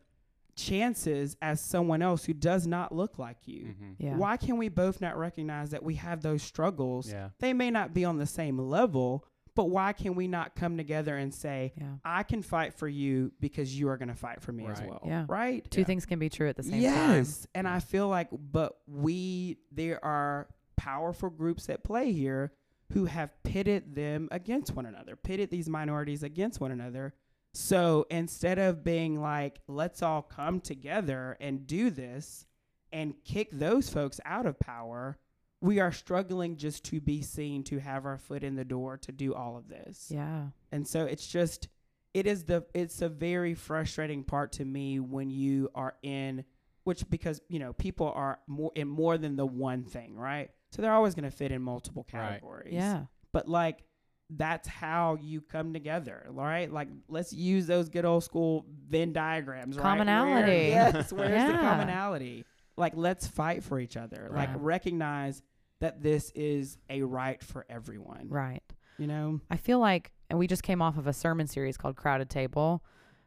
[0.56, 3.66] chances as someone else who does not look like you.
[3.66, 3.94] Mhm.
[3.98, 4.16] yeah.
[4.16, 7.10] Why can we both not recognize that we have those struggles?
[7.10, 7.30] Yeah.
[7.38, 11.16] They may not be on the same level, but why can we not come together
[11.16, 11.96] and say, Yeah.
[12.04, 14.88] I can fight for you because you are going to fight for me as Right.
[14.88, 15.02] well?
[15.06, 15.26] Yeah.
[15.28, 15.70] Right?
[15.70, 15.86] Two Yeah.
[15.86, 16.80] things can be true at the same time.
[16.82, 17.46] yes.
[17.54, 22.52] And I feel like, but we, there are powerful groups at play here
[22.92, 27.14] who have pitted them against one another, pitted these minorities against one another.
[27.56, 32.44] So instead of being like, let's all come together and do this
[32.92, 35.16] and kick those folks out of power,
[35.62, 39.10] we are struggling just to be seen, to have our foot in the door, to
[39.12, 40.08] do all of this.
[40.14, 40.48] Yeah.
[40.70, 41.68] And so it's just
[42.12, 46.44] it is the it's a very frustrating part to me when you are in
[46.84, 50.50] which because you know people are more in more than the one thing, right?
[50.72, 52.22] So they're always going to fit in multiple Right.
[52.22, 52.74] categories.
[52.74, 53.04] Yeah.
[53.32, 53.82] But like
[54.30, 56.72] that's how you come together, all right?
[56.72, 59.84] Like let's use those good old school Venn diagrams, right?
[59.84, 60.68] Where- Commonality.
[60.68, 62.44] yes, where's the commonality?
[62.76, 64.30] Like let's fight for each other.
[64.32, 65.42] Like recognize
[65.80, 68.26] that this is a right for everyone.
[68.28, 68.62] Right.
[68.98, 69.40] You know?
[69.50, 72.82] I feel like, and we just came off of a sermon series called Crowded Table.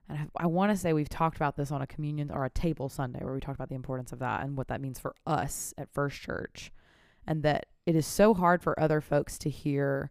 [0.07, 2.49] And I, I want to say we've talked about this on a communion or a
[2.49, 5.13] table Sunday where we talked about the importance of that and what that means for
[5.27, 6.71] us at First Church.
[7.27, 10.09] And that it is so hard for other folks to hear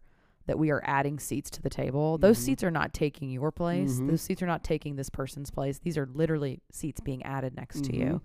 [0.49, 2.17] that we are adding seats to the table.
[2.17, 2.41] Those Mhm.
[2.41, 3.99] seats are not taking your place.
[3.99, 4.07] Mhm.
[4.09, 5.77] Those seats are not taking this person's place.
[5.77, 7.99] These are literally seats being added next to Mhm.
[7.99, 8.21] you.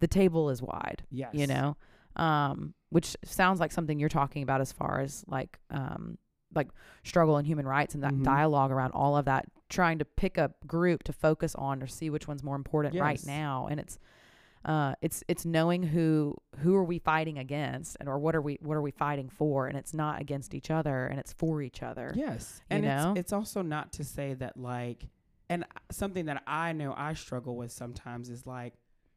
[0.00, 1.34] The table is wide Yes.
[1.34, 1.76] you know
[2.16, 6.18] um, which sounds like something you're talking about as far as like um,
[6.52, 6.68] like
[7.04, 8.24] struggle and human rights and that Mhm.
[8.24, 12.10] dialogue around all of that, trying to pick a group to focus on or see
[12.10, 13.68] which one's more important right now.
[13.70, 13.98] And it's
[14.68, 18.58] uh, it's it's knowing who who are we fighting against and or what are we
[18.60, 21.82] what are we fighting for and it's not against each other and it's for each
[21.82, 22.12] other.
[22.14, 23.12] Yes, you and know?
[23.12, 25.06] it's it's also not to say that like,
[25.48, 28.74] and something that I know I struggle with sometimes is like,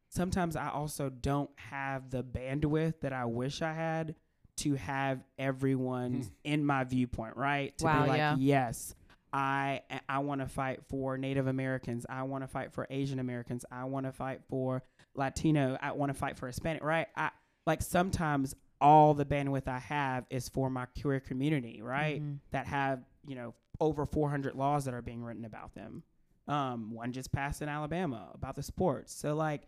[0.07, 4.15] sometimes I also don't have the bandwidth that I wish I had
[4.57, 7.77] to have everyone in my viewpoint, right?
[7.79, 8.35] To Wow, be like, yeah.
[8.39, 8.95] yes,
[9.33, 12.05] I I want to fight for Native Americans.
[12.09, 13.65] I want to fight for Asian Americans.
[13.71, 14.83] I want to fight for
[15.15, 15.77] Latino.
[15.81, 17.07] I want to fight for Hispanic, right?
[17.15, 17.31] I
[17.65, 22.21] like sometimes all the bandwidth I have is for my queer community, right?
[22.21, 22.39] Mhm.
[22.51, 26.03] That have, you know, over 400 laws that are being written about them.
[26.47, 29.13] Um, one just passed in Alabama about the sports.
[29.13, 29.67] So like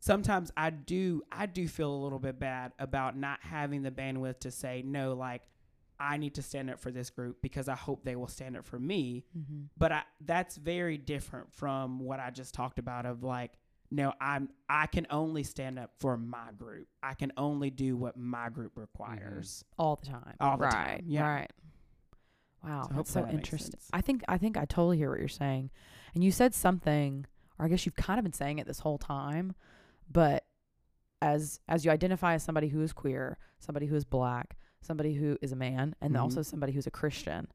[0.00, 4.40] sometimes I do I do feel a little bit bad about not having the bandwidth
[4.40, 5.42] to say no like
[6.00, 8.64] I need to stand up for this group because I hope they will stand up
[8.64, 9.68] for me Mhm.
[9.76, 13.58] but I, that's very different from what I just talked about of like
[13.90, 16.88] no I'm I can only stand up for my group.
[17.02, 19.64] I can only do what my group requires.
[19.78, 20.34] all the time.
[20.40, 21.26] All the right, time, yeah.
[21.26, 21.52] Right.
[22.64, 23.78] Wow, So that's so that interesting.
[23.92, 25.70] I think I think I totally hear what you're saying.
[26.14, 27.24] And you said something,
[27.58, 29.54] or I guess you've kind of been saying it this whole time,
[30.10, 30.44] but
[31.22, 35.36] as as you identify as somebody who is queer, somebody who is black, somebody who
[35.42, 36.20] is a man, and Mhm.
[36.20, 37.48] also somebody who's a Christian,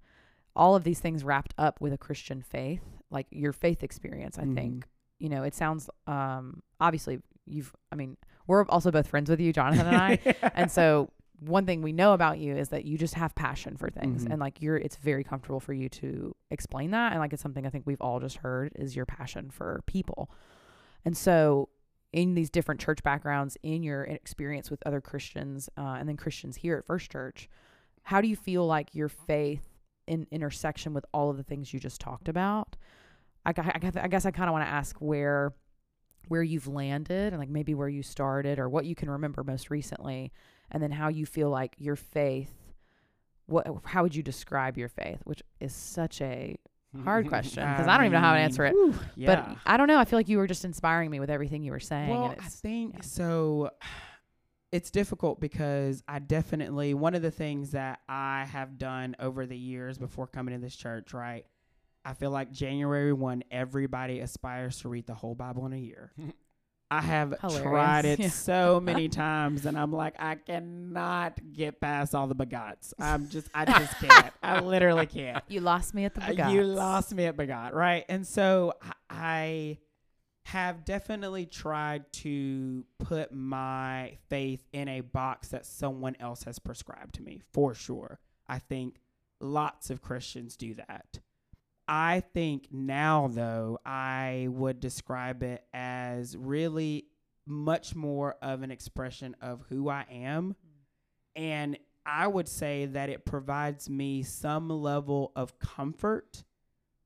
[0.56, 4.44] all of these things wrapped up with a Christian faith, like your faith experience, I
[4.44, 4.56] Mhm.
[4.56, 4.88] think.
[5.20, 8.18] You know, it sounds um obviously you've I mean,
[8.48, 10.20] we're also both friends with you, Jonathan and I.
[10.56, 11.10] and so
[11.40, 14.32] one thing we know about you is that you just have passion for things Mhm.
[14.32, 17.66] and like you're it's very comfortable for you to explain that and like it's something
[17.66, 20.32] i think we've all just heard is your passion for people
[21.04, 21.68] and so
[22.14, 26.56] in these different church backgrounds in your experience with other christians uh, and then christians
[26.56, 27.50] here at first church
[28.04, 29.74] how do you feel like your faith
[30.08, 32.76] in intersection with all of the things you just talked about?
[33.46, 35.54] I, I I guess i kind of want to ask where
[36.30, 39.70] where you've landed and like maybe where you started or what you can remember most
[39.70, 40.32] recently
[40.72, 42.54] and then how you feel like your faith
[43.48, 46.58] what how would you describe your faith which is such a
[47.04, 49.36] hard question because I, don't even know how to answer it whew, yeah.
[49.36, 51.72] but i don't know i feel like you were just inspiring me with everything you
[51.72, 53.02] were saying well, and I think yeah.
[53.02, 53.72] so.
[54.72, 59.56] It's difficult because I definitely one of the things that I have done over the
[59.56, 61.46] years before coming to this church, right?
[62.04, 66.12] I feel like January one, everybody aspires to read the whole Bible in a year.
[66.98, 67.62] I have Hilarious.
[67.64, 68.30] tried it Yeah.
[68.30, 72.94] so many times, and I'm like, I cannot get past all the begots.
[73.00, 74.34] I'm just, I just can't.
[74.44, 75.44] I literally can't.
[75.48, 76.50] you lost me at the Uh.
[76.50, 78.06] You lost me at Begot, right?
[78.10, 78.74] And so
[79.10, 79.78] I
[80.46, 87.16] have definitely tried to put my faith in a box that someone else has prescribed
[87.16, 88.20] to me, for sure.
[88.48, 89.00] I think
[89.40, 91.20] lots of Christians do that.
[91.88, 97.06] I think now, though, I would describe it as really
[97.46, 100.56] much more of an expression of who I am.
[101.36, 106.44] And I would say that it provides me some level of comfort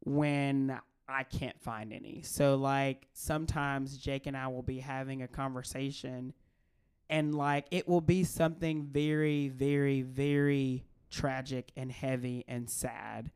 [0.02, 2.22] when I can't find any.
[2.24, 6.34] So, like, sometimes Jake and I will be having a conversation,
[7.10, 13.32] and like, it will be something very, very, very tragic and heavy and sad.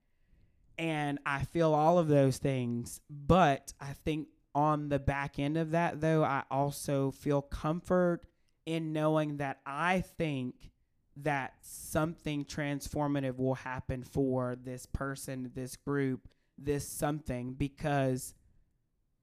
[0.77, 3.01] And I feel all of those things.
[3.09, 8.21] But I think on the back end of that, though, I also feel comfort
[8.65, 10.71] in knowing that I think
[11.17, 18.33] that something transformative will happen for this person, this group, this something because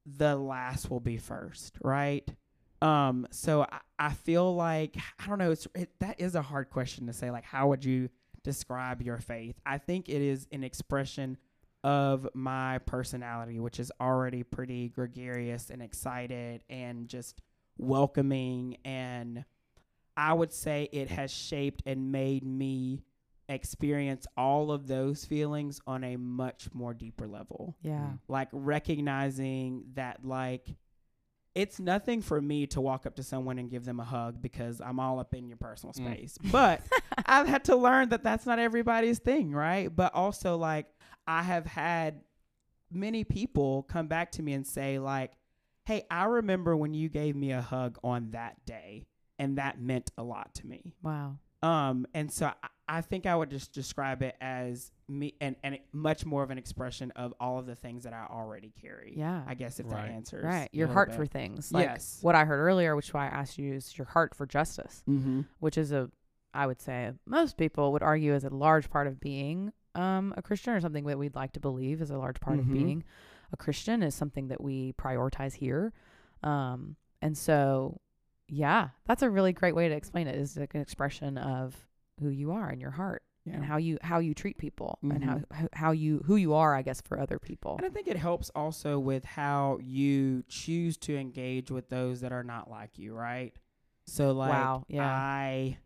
[0.06, 2.28] the last will be first, right?
[2.80, 5.50] Um, so I, I feel like I don't know.
[5.50, 7.30] It's it, that is a hard question to say.
[7.30, 8.08] Like, how would you
[8.48, 9.60] describe your faith?
[9.66, 11.36] I think it is an expression
[11.84, 17.42] of my personality, which is already pretty gregarious and excited and just
[17.76, 18.78] welcoming.
[18.86, 19.44] And
[20.16, 23.02] I would say it has shaped and made me
[23.50, 30.22] experience all of those feelings on a much more deeper level yeah like recognizing that
[30.22, 30.66] like
[31.58, 34.80] it's nothing for me to walk up to someone and give them a hug because
[34.80, 36.14] I'm all up in your personal Mm.
[36.14, 36.38] space.
[36.52, 36.82] But
[37.26, 39.94] I've had to learn that that's not everybody's thing, right?
[39.94, 40.86] But also like
[41.26, 42.20] I have had
[42.90, 45.32] many people come back to me and say like,
[45.84, 49.06] "Hey, I remember when you gave me a hug on that day
[49.38, 53.34] and that meant a lot to me." wow Um, and so I, I think I
[53.36, 57.58] would just describe it as me and, and much more of an expression of all
[57.58, 59.14] of the things that I already carry.
[59.16, 59.42] Yeah.
[59.46, 60.06] I guess if Right.
[60.06, 60.44] that answers.
[60.44, 60.68] Right.
[60.72, 61.16] Your heart bit.
[61.16, 61.72] for things.
[61.72, 62.18] Like yes.
[62.22, 65.02] what I heard earlier, which is why I asked you, is your heart for justice,
[65.08, 65.42] Mm-hmm.
[65.60, 66.10] which is a,
[66.54, 70.42] I would say, most people would argue is a large part of being um, a
[70.42, 72.60] Christian or something that we'd like to believe is a large part Mhm.
[72.60, 73.04] of being
[73.52, 75.92] a Christian is something that we prioritize here.
[76.42, 78.00] Um, and so,
[78.48, 81.76] yeah, that's a really great way to explain it is like an expression of
[82.20, 85.34] who you are in your heart and how you how you treat people and how,
[85.36, 85.44] Mhm.
[85.52, 87.76] how how you who you are, I guess, for other people.
[87.78, 92.32] And I think it helps also with how you choose to engage with those that
[92.32, 93.54] are not like you, right?
[94.06, 95.06] So like Wow, yeah.
[95.06, 95.78] I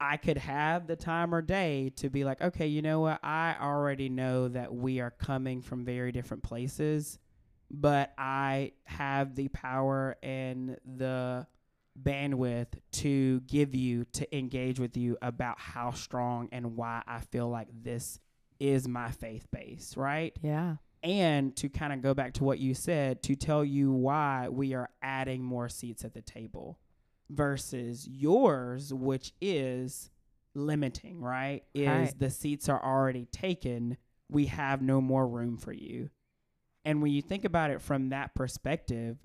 [0.00, 3.20] I could have the time or day to be like, okay, you know what?
[3.22, 7.18] I already know that we are coming from very different places,
[7.70, 11.46] but I have the power and the
[12.00, 17.48] bandwidth to give you to engage with you about how strong and why I feel
[17.48, 18.18] like this
[18.58, 20.36] is my faith base, right?
[20.42, 20.76] Yeah.
[21.02, 24.74] and to kind of go back to what you said to tell you why we
[24.74, 26.78] are adding more seats at the table
[27.30, 30.10] versus yours which is
[30.54, 32.18] limiting right is Right.
[32.18, 33.96] the seats are already taken
[34.28, 36.10] we have no more room for you
[36.84, 39.18] and when you think about it from that perspective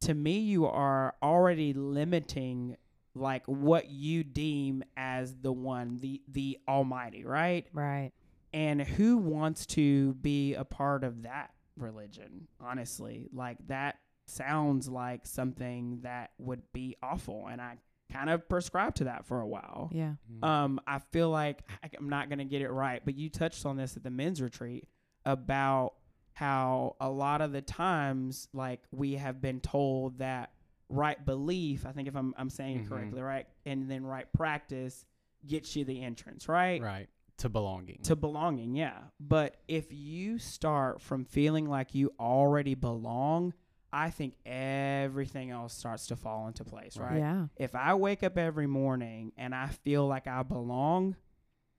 [0.00, 2.76] to me you are already limiting
[3.14, 8.12] like what you deem as the one the the almighty right Right.
[8.52, 15.26] and who wants to be a part of that religion honestly like that sounds like
[15.26, 17.78] something that would be awful and i
[18.12, 20.12] kind of prescribed to that for a while Yeah.
[20.42, 23.64] um i feel like I- i'm not going to get it right but you touched
[23.66, 24.84] on this at the men's retreat
[25.24, 25.94] about
[26.38, 30.52] how a lot of the times like we have been told that
[30.88, 32.88] right belief i think if i'm, I'm saying it Mhm.
[32.88, 35.04] correctly right and then right practice
[35.46, 37.08] gets you the entrance right right
[37.38, 38.00] to belonging.
[38.02, 38.98] to belonging, yeah.
[39.20, 43.54] But if you start from feeling like you already belong,
[43.92, 47.18] I think everything else starts to fall into place, right?
[47.18, 47.46] Yeah.
[47.56, 51.14] If I wake up every morning and I feel like I belong,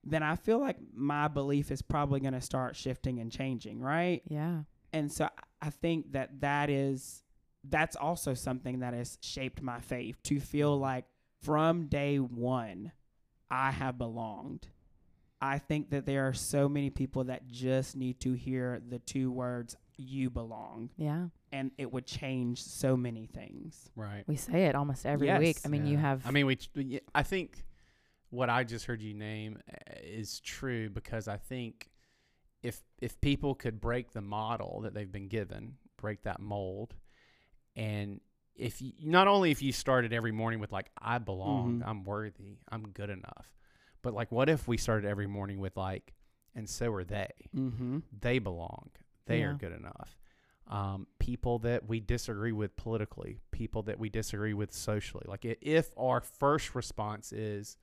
[0.03, 4.21] then I feel like my belief is probably going to start shifting and changing, right?
[4.27, 4.63] Yeah.
[4.93, 5.29] And so I-
[5.61, 7.23] I think that that is
[7.65, 11.03] that's also something that has shaped my faith to feel like
[11.41, 12.93] from day 1
[13.51, 14.67] I have belonged.
[15.41, 19.29] I think that there are so many people that just need to hear the two
[19.31, 21.27] words you belong Yeah.
[21.51, 23.89] and it would change so many things.
[23.97, 24.25] right.
[24.27, 25.39] We say it almost every Yes.
[25.41, 25.57] week.
[25.65, 26.25] I mean, you have.
[26.25, 26.55] I mean, we.
[26.55, 27.65] ch- y- I think
[28.29, 31.89] what I just heard you name uh, is true because I think
[32.61, 36.95] if if people could break the model that they've been given, break that mold,
[37.75, 38.19] and
[38.55, 41.87] if you, not only if you started every morning with like I belong, Mhm.
[41.87, 43.55] I'm worthy, I'm good enough,
[44.01, 46.13] but like what if we started every morning with like,
[46.55, 47.29] and so are they.
[47.55, 47.99] Mm-hmm.
[48.19, 48.89] They belong.
[49.27, 50.19] They are good enough.
[50.67, 55.23] Um, people that we disagree with politically, people that we disagree with socially.
[55.27, 57.77] Like if our first response is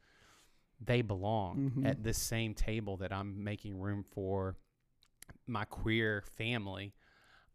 [0.81, 1.87] they belong Mhm.
[1.87, 4.57] at this same table that I'm making room for
[5.47, 6.93] my queer family,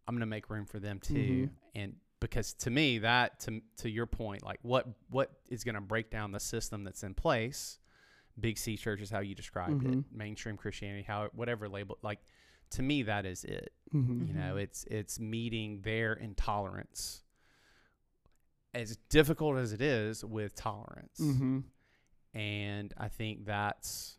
[0.08, 1.48] I'm gonna make room for them too.
[1.48, 1.52] Mhm.
[1.76, 6.10] And because to me, that to to your point, like what what is gonna break
[6.10, 7.80] down the system that's in place?
[8.40, 10.00] Big C church is how you described Mhm.
[10.00, 10.12] it.
[10.12, 11.98] Mainstream Christianity, how whatever label.
[12.02, 12.20] Like
[12.72, 13.74] to me, that is it.
[13.94, 14.26] Mm-hmm.
[14.28, 14.62] You know, Mhm.
[14.64, 17.24] it's it's meeting their intolerance.
[18.74, 21.60] As difficult as it is with tolerance, Mm-hmm.
[22.34, 24.18] And I think that's,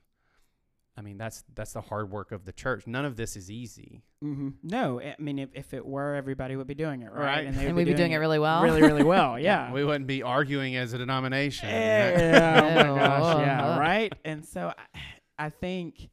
[0.97, 2.87] I mean, that's that's the hard work of the church.
[2.87, 4.03] None of this is easy.
[4.23, 4.51] Mm-hmm.
[4.63, 7.47] No, I mean, if, if it were, everybody would be doing it, right?
[7.47, 7.55] Right.
[7.55, 8.63] they would and we'd be doing it really well.
[8.63, 9.39] really, really well.
[9.39, 9.73] Yeah.
[9.73, 11.69] we wouldn't be arguing as a denomination.
[11.69, 11.79] you know?
[11.81, 14.13] Yeah, oh my gosh, yeah, right.
[14.25, 16.11] And so I, I think,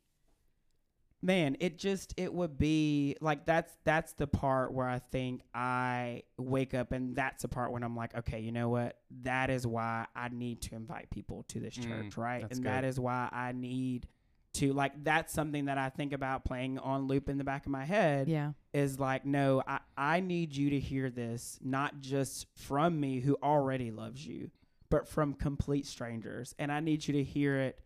[1.22, 6.24] man, it just it would be like that's that's the part where I think I
[6.38, 8.98] wake up, and that's the part when I'm like, okay, you know what?
[9.24, 12.46] That is why I need to invite people to this Mm, church, right?
[12.50, 12.90] And that good.
[12.90, 14.08] is why I need
[14.54, 17.72] to like that's something that I think about playing on loop in the back of
[17.72, 18.54] my head Yeah.
[18.74, 23.38] is like, no, I, I need you to hear this, not just from me who
[23.44, 24.50] already loves you,
[24.90, 26.56] but from complete strangers.
[26.58, 27.80] And I need you to hear it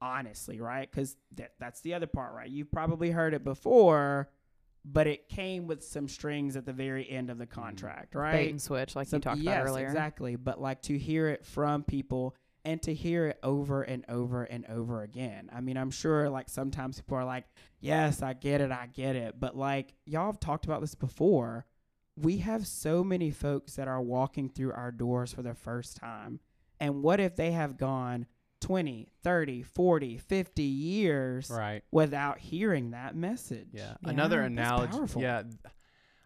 [0.00, 0.90] honestly, right?
[0.90, 2.48] Because that, that's the other part, right?
[2.48, 4.30] You've probably heard it before,
[4.84, 7.60] but it came with some strings at the very end of the mm-hmm.
[7.60, 8.32] contract, right?
[8.32, 9.86] Bait and switch, like Some- you talked yes, about earlier.
[9.86, 10.36] exactly.
[10.36, 12.34] But like to hear it from people
[12.64, 15.48] and to hear it over and over and over again.
[15.54, 17.44] I mean, I'm sure like sometimes people are like,
[17.80, 19.36] yes, I get it, I get it.
[19.38, 21.66] But like y'all have talked about this before.
[22.16, 26.40] We have so many folks that are walking through our doors for the first time.
[26.80, 28.26] And what if they have gone
[28.60, 31.82] 20, 30, 40, 50 years Right.
[31.92, 33.68] without hearing that message.
[33.72, 33.94] Yeah.
[34.02, 34.10] Yeah.
[34.10, 34.92] Another analogy.
[34.92, 35.22] powerful.
[35.22, 35.42] Yeah.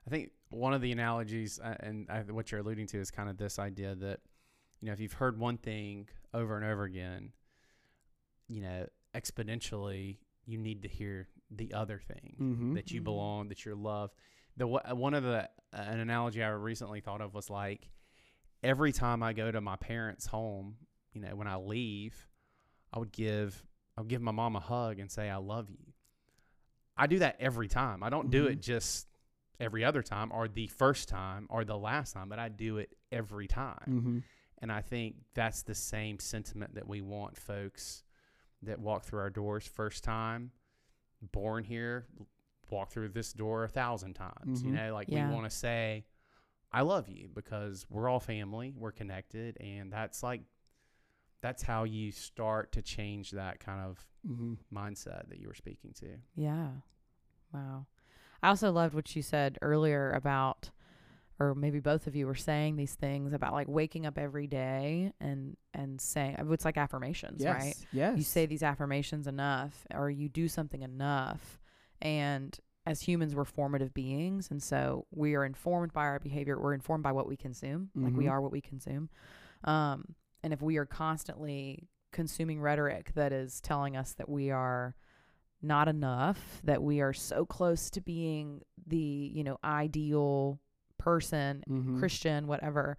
[0.06, 3.28] I think one of the analogies, uh, and I, what you're alluding to, is kind
[3.28, 4.20] of this idea that,
[4.80, 7.32] you know, if you've heard one thing over and over again,
[8.48, 12.74] you know, exponentially, you need to hear the other thing Mm-hmm.
[12.74, 13.04] that you Mhm.
[13.04, 14.14] belong, that you're loved.
[14.56, 17.90] The uh, one of the uh, an analogy I recently thought of was like
[18.62, 20.76] every time I go to my parents' home,
[21.12, 22.28] you know, when I leave,
[22.92, 23.64] I would give
[23.96, 25.92] I would give my mom a hug and say I love you.
[26.96, 28.02] I do that every time.
[28.02, 28.52] I don't do Mhm.
[28.52, 29.06] it just
[29.60, 32.96] every other time or the first time or the last time, but I do it
[33.10, 33.84] every time.
[33.86, 34.18] Mm-hmm.
[34.58, 38.02] And I think that's the same sentiment that we want folks
[38.62, 40.52] that walk through our doors first time,
[41.20, 42.06] born here,
[42.70, 44.62] walk through this door a thousand times.
[44.62, 44.74] You Mhm.
[44.74, 45.28] know, like Yeah.
[45.28, 46.06] we want to say,
[46.72, 49.58] I love you because we're all family, we're connected.
[49.60, 50.42] And that's like,
[51.42, 54.54] that's how you start to change that kind of Mm-hmm.
[54.72, 56.06] mindset that you were speaking to.
[56.36, 56.68] Yeah.
[57.52, 57.86] Wow.
[58.40, 60.70] I also loved what you said earlier about,
[61.40, 65.12] or maybe both of you were saying these things about like waking up every day
[65.20, 67.60] and and saying it's like affirmations, Yes.
[67.60, 67.76] right?
[67.92, 68.16] Yes.
[68.16, 71.58] You say these affirmations enough, or you do something enough,
[72.00, 76.60] and as humans, we're formative beings, and so we are informed by our behavior.
[76.60, 78.30] We're informed by what we consume, like we Mhm.
[78.30, 79.08] are what we consume.
[79.64, 84.94] Um, and if we are constantly consuming rhetoric that is telling us that we are
[85.62, 88.96] not enough, that we are so close to being the
[89.34, 90.60] you know ideal
[90.98, 91.98] person, Mhm.
[91.98, 92.98] Christian, whatever,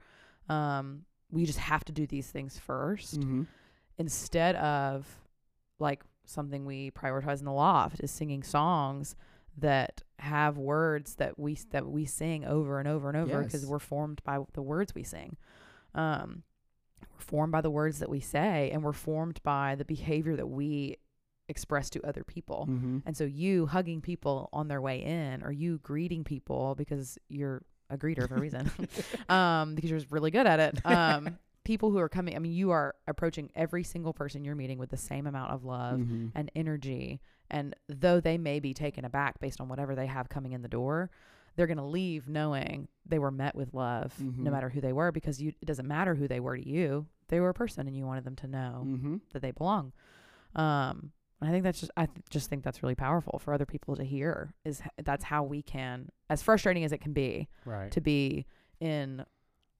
[0.49, 3.47] um, we just have to do these things 1st Mhm.
[3.97, 5.21] instead of
[5.79, 9.15] like something we prioritize in the loft is singing songs
[9.57, 13.69] that have words that we that we sing over and over and over because Yes.
[13.69, 15.35] we're formed by the words we sing.
[15.93, 16.43] Um,
[17.13, 20.47] we're formed by the words that we say, and we're formed by the behavior that
[20.47, 20.97] we
[21.49, 22.67] express to other people.
[22.69, 23.03] Mhm.
[23.05, 27.63] And so you hugging people on their way in, or you greeting people because you're
[27.89, 28.71] a greeter for a reason,
[29.29, 30.85] um, because you're just really good at it.
[30.85, 34.77] Um, people who are coming, I mean, you are approaching every single person you're meeting
[34.79, 36.31] with the same amount of love Mhm.
[36.35, 37.21] and energy.
[37.51, 40.67] And though they may be taken aback based on whatever they have coming in the
[40.67, 41.09] door,
[41.55, 44.39] they're going to leave knowing they were met with love, Mhm.
[44.39, 47.05] no matter who they were, because you, it doesn't matter who they were to you.
[47.27, 49.21] They were a person, and you wanted them to know Mhm.
[49.33, 49.91] that they belong.
[50.55, 53.65] Um, and I think that's just I th- just think that's really powerful for other
[53.65, 54.53] people to hear.
[54.63, 57.91] Is h- that's how we can, as frustrating as it can be, Right.
[57.91, 58.45] to be
[58.79, 59.25] in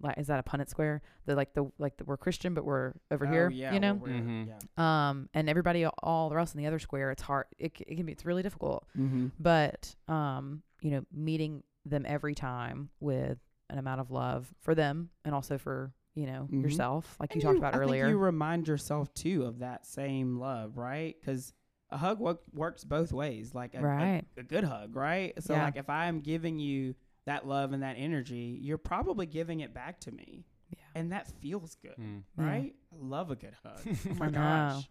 [0.01, 1.01] like is that a Punnett square?
[1.25, 3.93] The like the like the, we're Christian but we're over Oh, here, yeah, you know.
[3.93, 4.47] well, we're- Mhm.
[4.47, 5.09] yeah.
[5.09, 7.45] Um, and everybody all the rest in the other square, it's hard.
[7.57, 8.85] It it can be it's really difficult.
[8.97, 9.31] Mhm.
[9.39, 15.09] But um, you know, meeting them every time with an amount of love for them
[15.25, 16.61] and also for you know Mhm.
[16.61, 18.09] yourself, like you And talked about I think earlier.
[18.09, 21.15] you remind yourself too of that same love, right?
[21.19, 21.53] Because
[21.89, 24.25] a hug wo- works both ways, like a, a- Right.
[24.37, 25.33] a, good hug, right?
[25.43, 25.63] So Yeah.
[25.63, 26.93] like if I'm giving you
[27.25, 30.83] that love and that energy, you're probably giving it back to me, Yeah.
[30.95, 32.23] and that feels good, Mm.
[32.37, 32.45] Yeah.
[32.45, 32.75] right?
[32.91, 33.79] I love a good hug.
[34.11, 34.31] Oh my know.
[34.31, 34.89] gosh.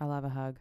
[0.00, 0.58] I love a hug.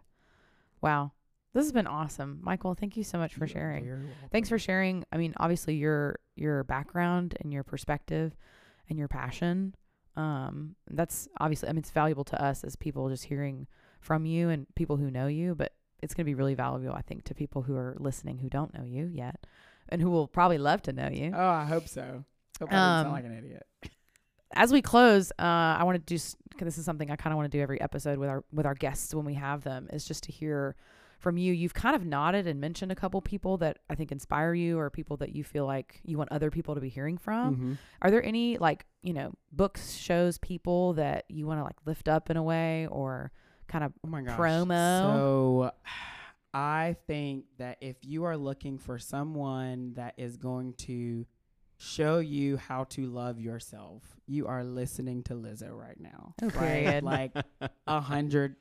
[0.81, 1.13] Wow.
[1.53, 2.41] This has been awesome.
[2.45, 4.09] Mychal, thank you so much for You're sharing.
[4.31, 5.03] Thanks for sharing.
[5.11, 8.35] I mean, obviously your your background and your perspective
[8.89, 9.73] and your passion.
[10.15, 13.67] Um that's obviously I mean it's valuable to us as people just hearing
[14.01, 15.73] from you and people who know you, but
[16.03, 18.73] it's going to be really valuable I think to people who are listening who don't
[18.77, 19.45] know you yet
[19.89, 21.31] and who will probably love to know you.
[21.35, 22.23] Oh, I hope so.
[22.59, 23.63] Hope I didn't Um, sound like an idiot.
[24.53, 25.43] as we close, uh,
[25.79, 27.79] I want to just cause this is something I kind of want to do every
[27.81, 30.75] episode with our with our guests when we have them is just to hear
[31.17, 31.51] from you.
[31.53, 34.89] You've kind of nodded and mentioned a couple people that I think inspire you or
[34.89, 37.55] people that you feel like you want other people to be hearing from.
[37.57, 37.77] Mhm.
[38.01, 42.07] Are there any like you know books, shows, people that you want to like lift
[42.07, 43.31] up in a way or
[43.67, 44.37] kind of Oh my gosh.
[44.39, 45.01] promo?
[45.01, 45.71] So
[46.53, 51.25] I think that if you are looking for someone that is going to
[51.79, 56.33] show you how to love yourself, you are listening to Lizzo right now.
[56.41, 57.03] Oh, right?
[57.03, 57.33] Like
[57.87, 58.55] a hundred,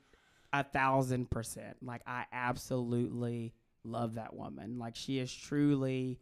[0.53, 1.77] a thousand percent.
[1.83, 4.79] Like I absolutely love that woman.
[4.79, 6.21] Like she is truly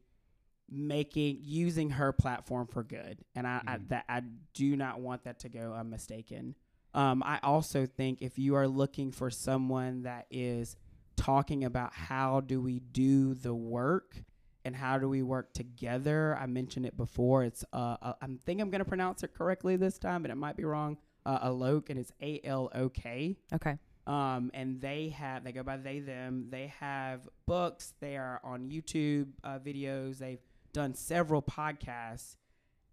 [0.70, 3.88] making using her platform for good, and I, I Mhm.
[3.88, 4.22] that I
[4.54, 6.54] do not want that to go unmistaken.
[6.94, 10.76] Um, I also think if you are looking for someone that is
[11.16, 14.22] talking about how do we do the work
[14.64, 17.44] and how do we work together, I mentioned it before.
[17.44, 20.56] It's uh, uh I think I'm gonna pronounce it correctly this time, but it might
[20.56, 20.96] be wrong.
[21.26, 23.36] Uh, Alok, and it's A L O K.
[23.52, 23.76] okay.
[24.06, 26.48] Um, and they have they go by they them.
[26.50, 27.94] They have books.
[28.00, 30.18] They are on YouTube uh, videos.
[30.18, 30.42] They've
[30.72, 32.36] done several podcasts,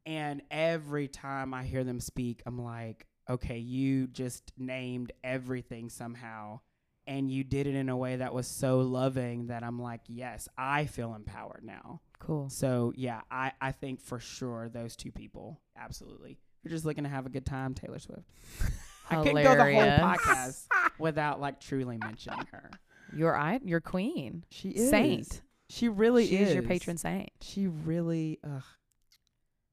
[0.05, 6.59] and every time I hear them speak, I'm like, okay, you just named everything somehow
[7.07, 10.47] and you did it in a way that was so loving that I'm like, yes,
[10.57, 12.01] I feel empowered now.
[12.19, 12.49] Cool.
[12.49, 16.37] So yeah, I, I think for sure those two people, absolutely.
[16.63, 18.23] You're just looking to have a good time, Taylor Swift.
[19.09, 20.67] I couldn't go the whole podcast
[21.01, 22.69] without like truly mentioning her.
[23.13, 24.45] You're I your queen.
[24.49, 25.41] She is Saint.
[25.69, 26.49] She really she is.
[26.49, 27.29] is your patron saint.
[27.41, 28.39] She really.
[28.43, 28.63] Ugh.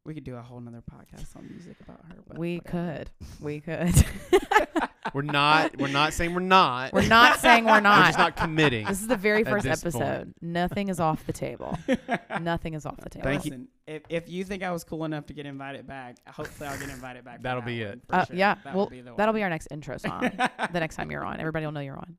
[0.08, 2.14] We could do a whole nother podcast on music about her.
[2.26, 3.04] But We whatever.
[3.04, 3.10] could.
[3.42, 3.92] We could.
[5.12, 5.76] We're not.
[5.76, 6.94] We're not saying we're not.
[6.94, 8.06] We're not saying we're We're not.
[8.06, 8.86] just not committing.
[8.86, 9.96] This is the very first this point.
[9.96, 10.34] episode.
[10.40, 11.78] Nothing is off the table.
[12.40, 13.24] Nothing is off the table.
[13.24, 13.66] Thank you.
[13.86, 16.88] If, if you think I was cool enough to get invited back, hopefully I'll get
[16.90, 17.42] invited back.
[17.42, 18.00] That'll that be one, it.
[18.10, 18.36] Uh, sure.
[18.36, 20.20] yeah, That well, be That'll be our next intro song.
[20.30, 22.16] the next time you're on, everybody will know you're on.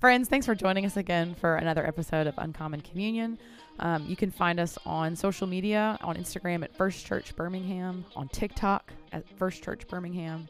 [0.00, 3.38] Friends, thanks for joining us again for another episode of Uncommon Communion.
[3.80, 8.28] Um, you can find us on social media on Instagram at First Church Birmingham, on
[8.28, 10.48] TikTok at First Church Birmingham.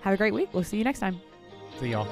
[0.00, 0.48] Have a great week.
[0.52, 1.20] We'll see you next time.
[1.80, 2.06] See y'all.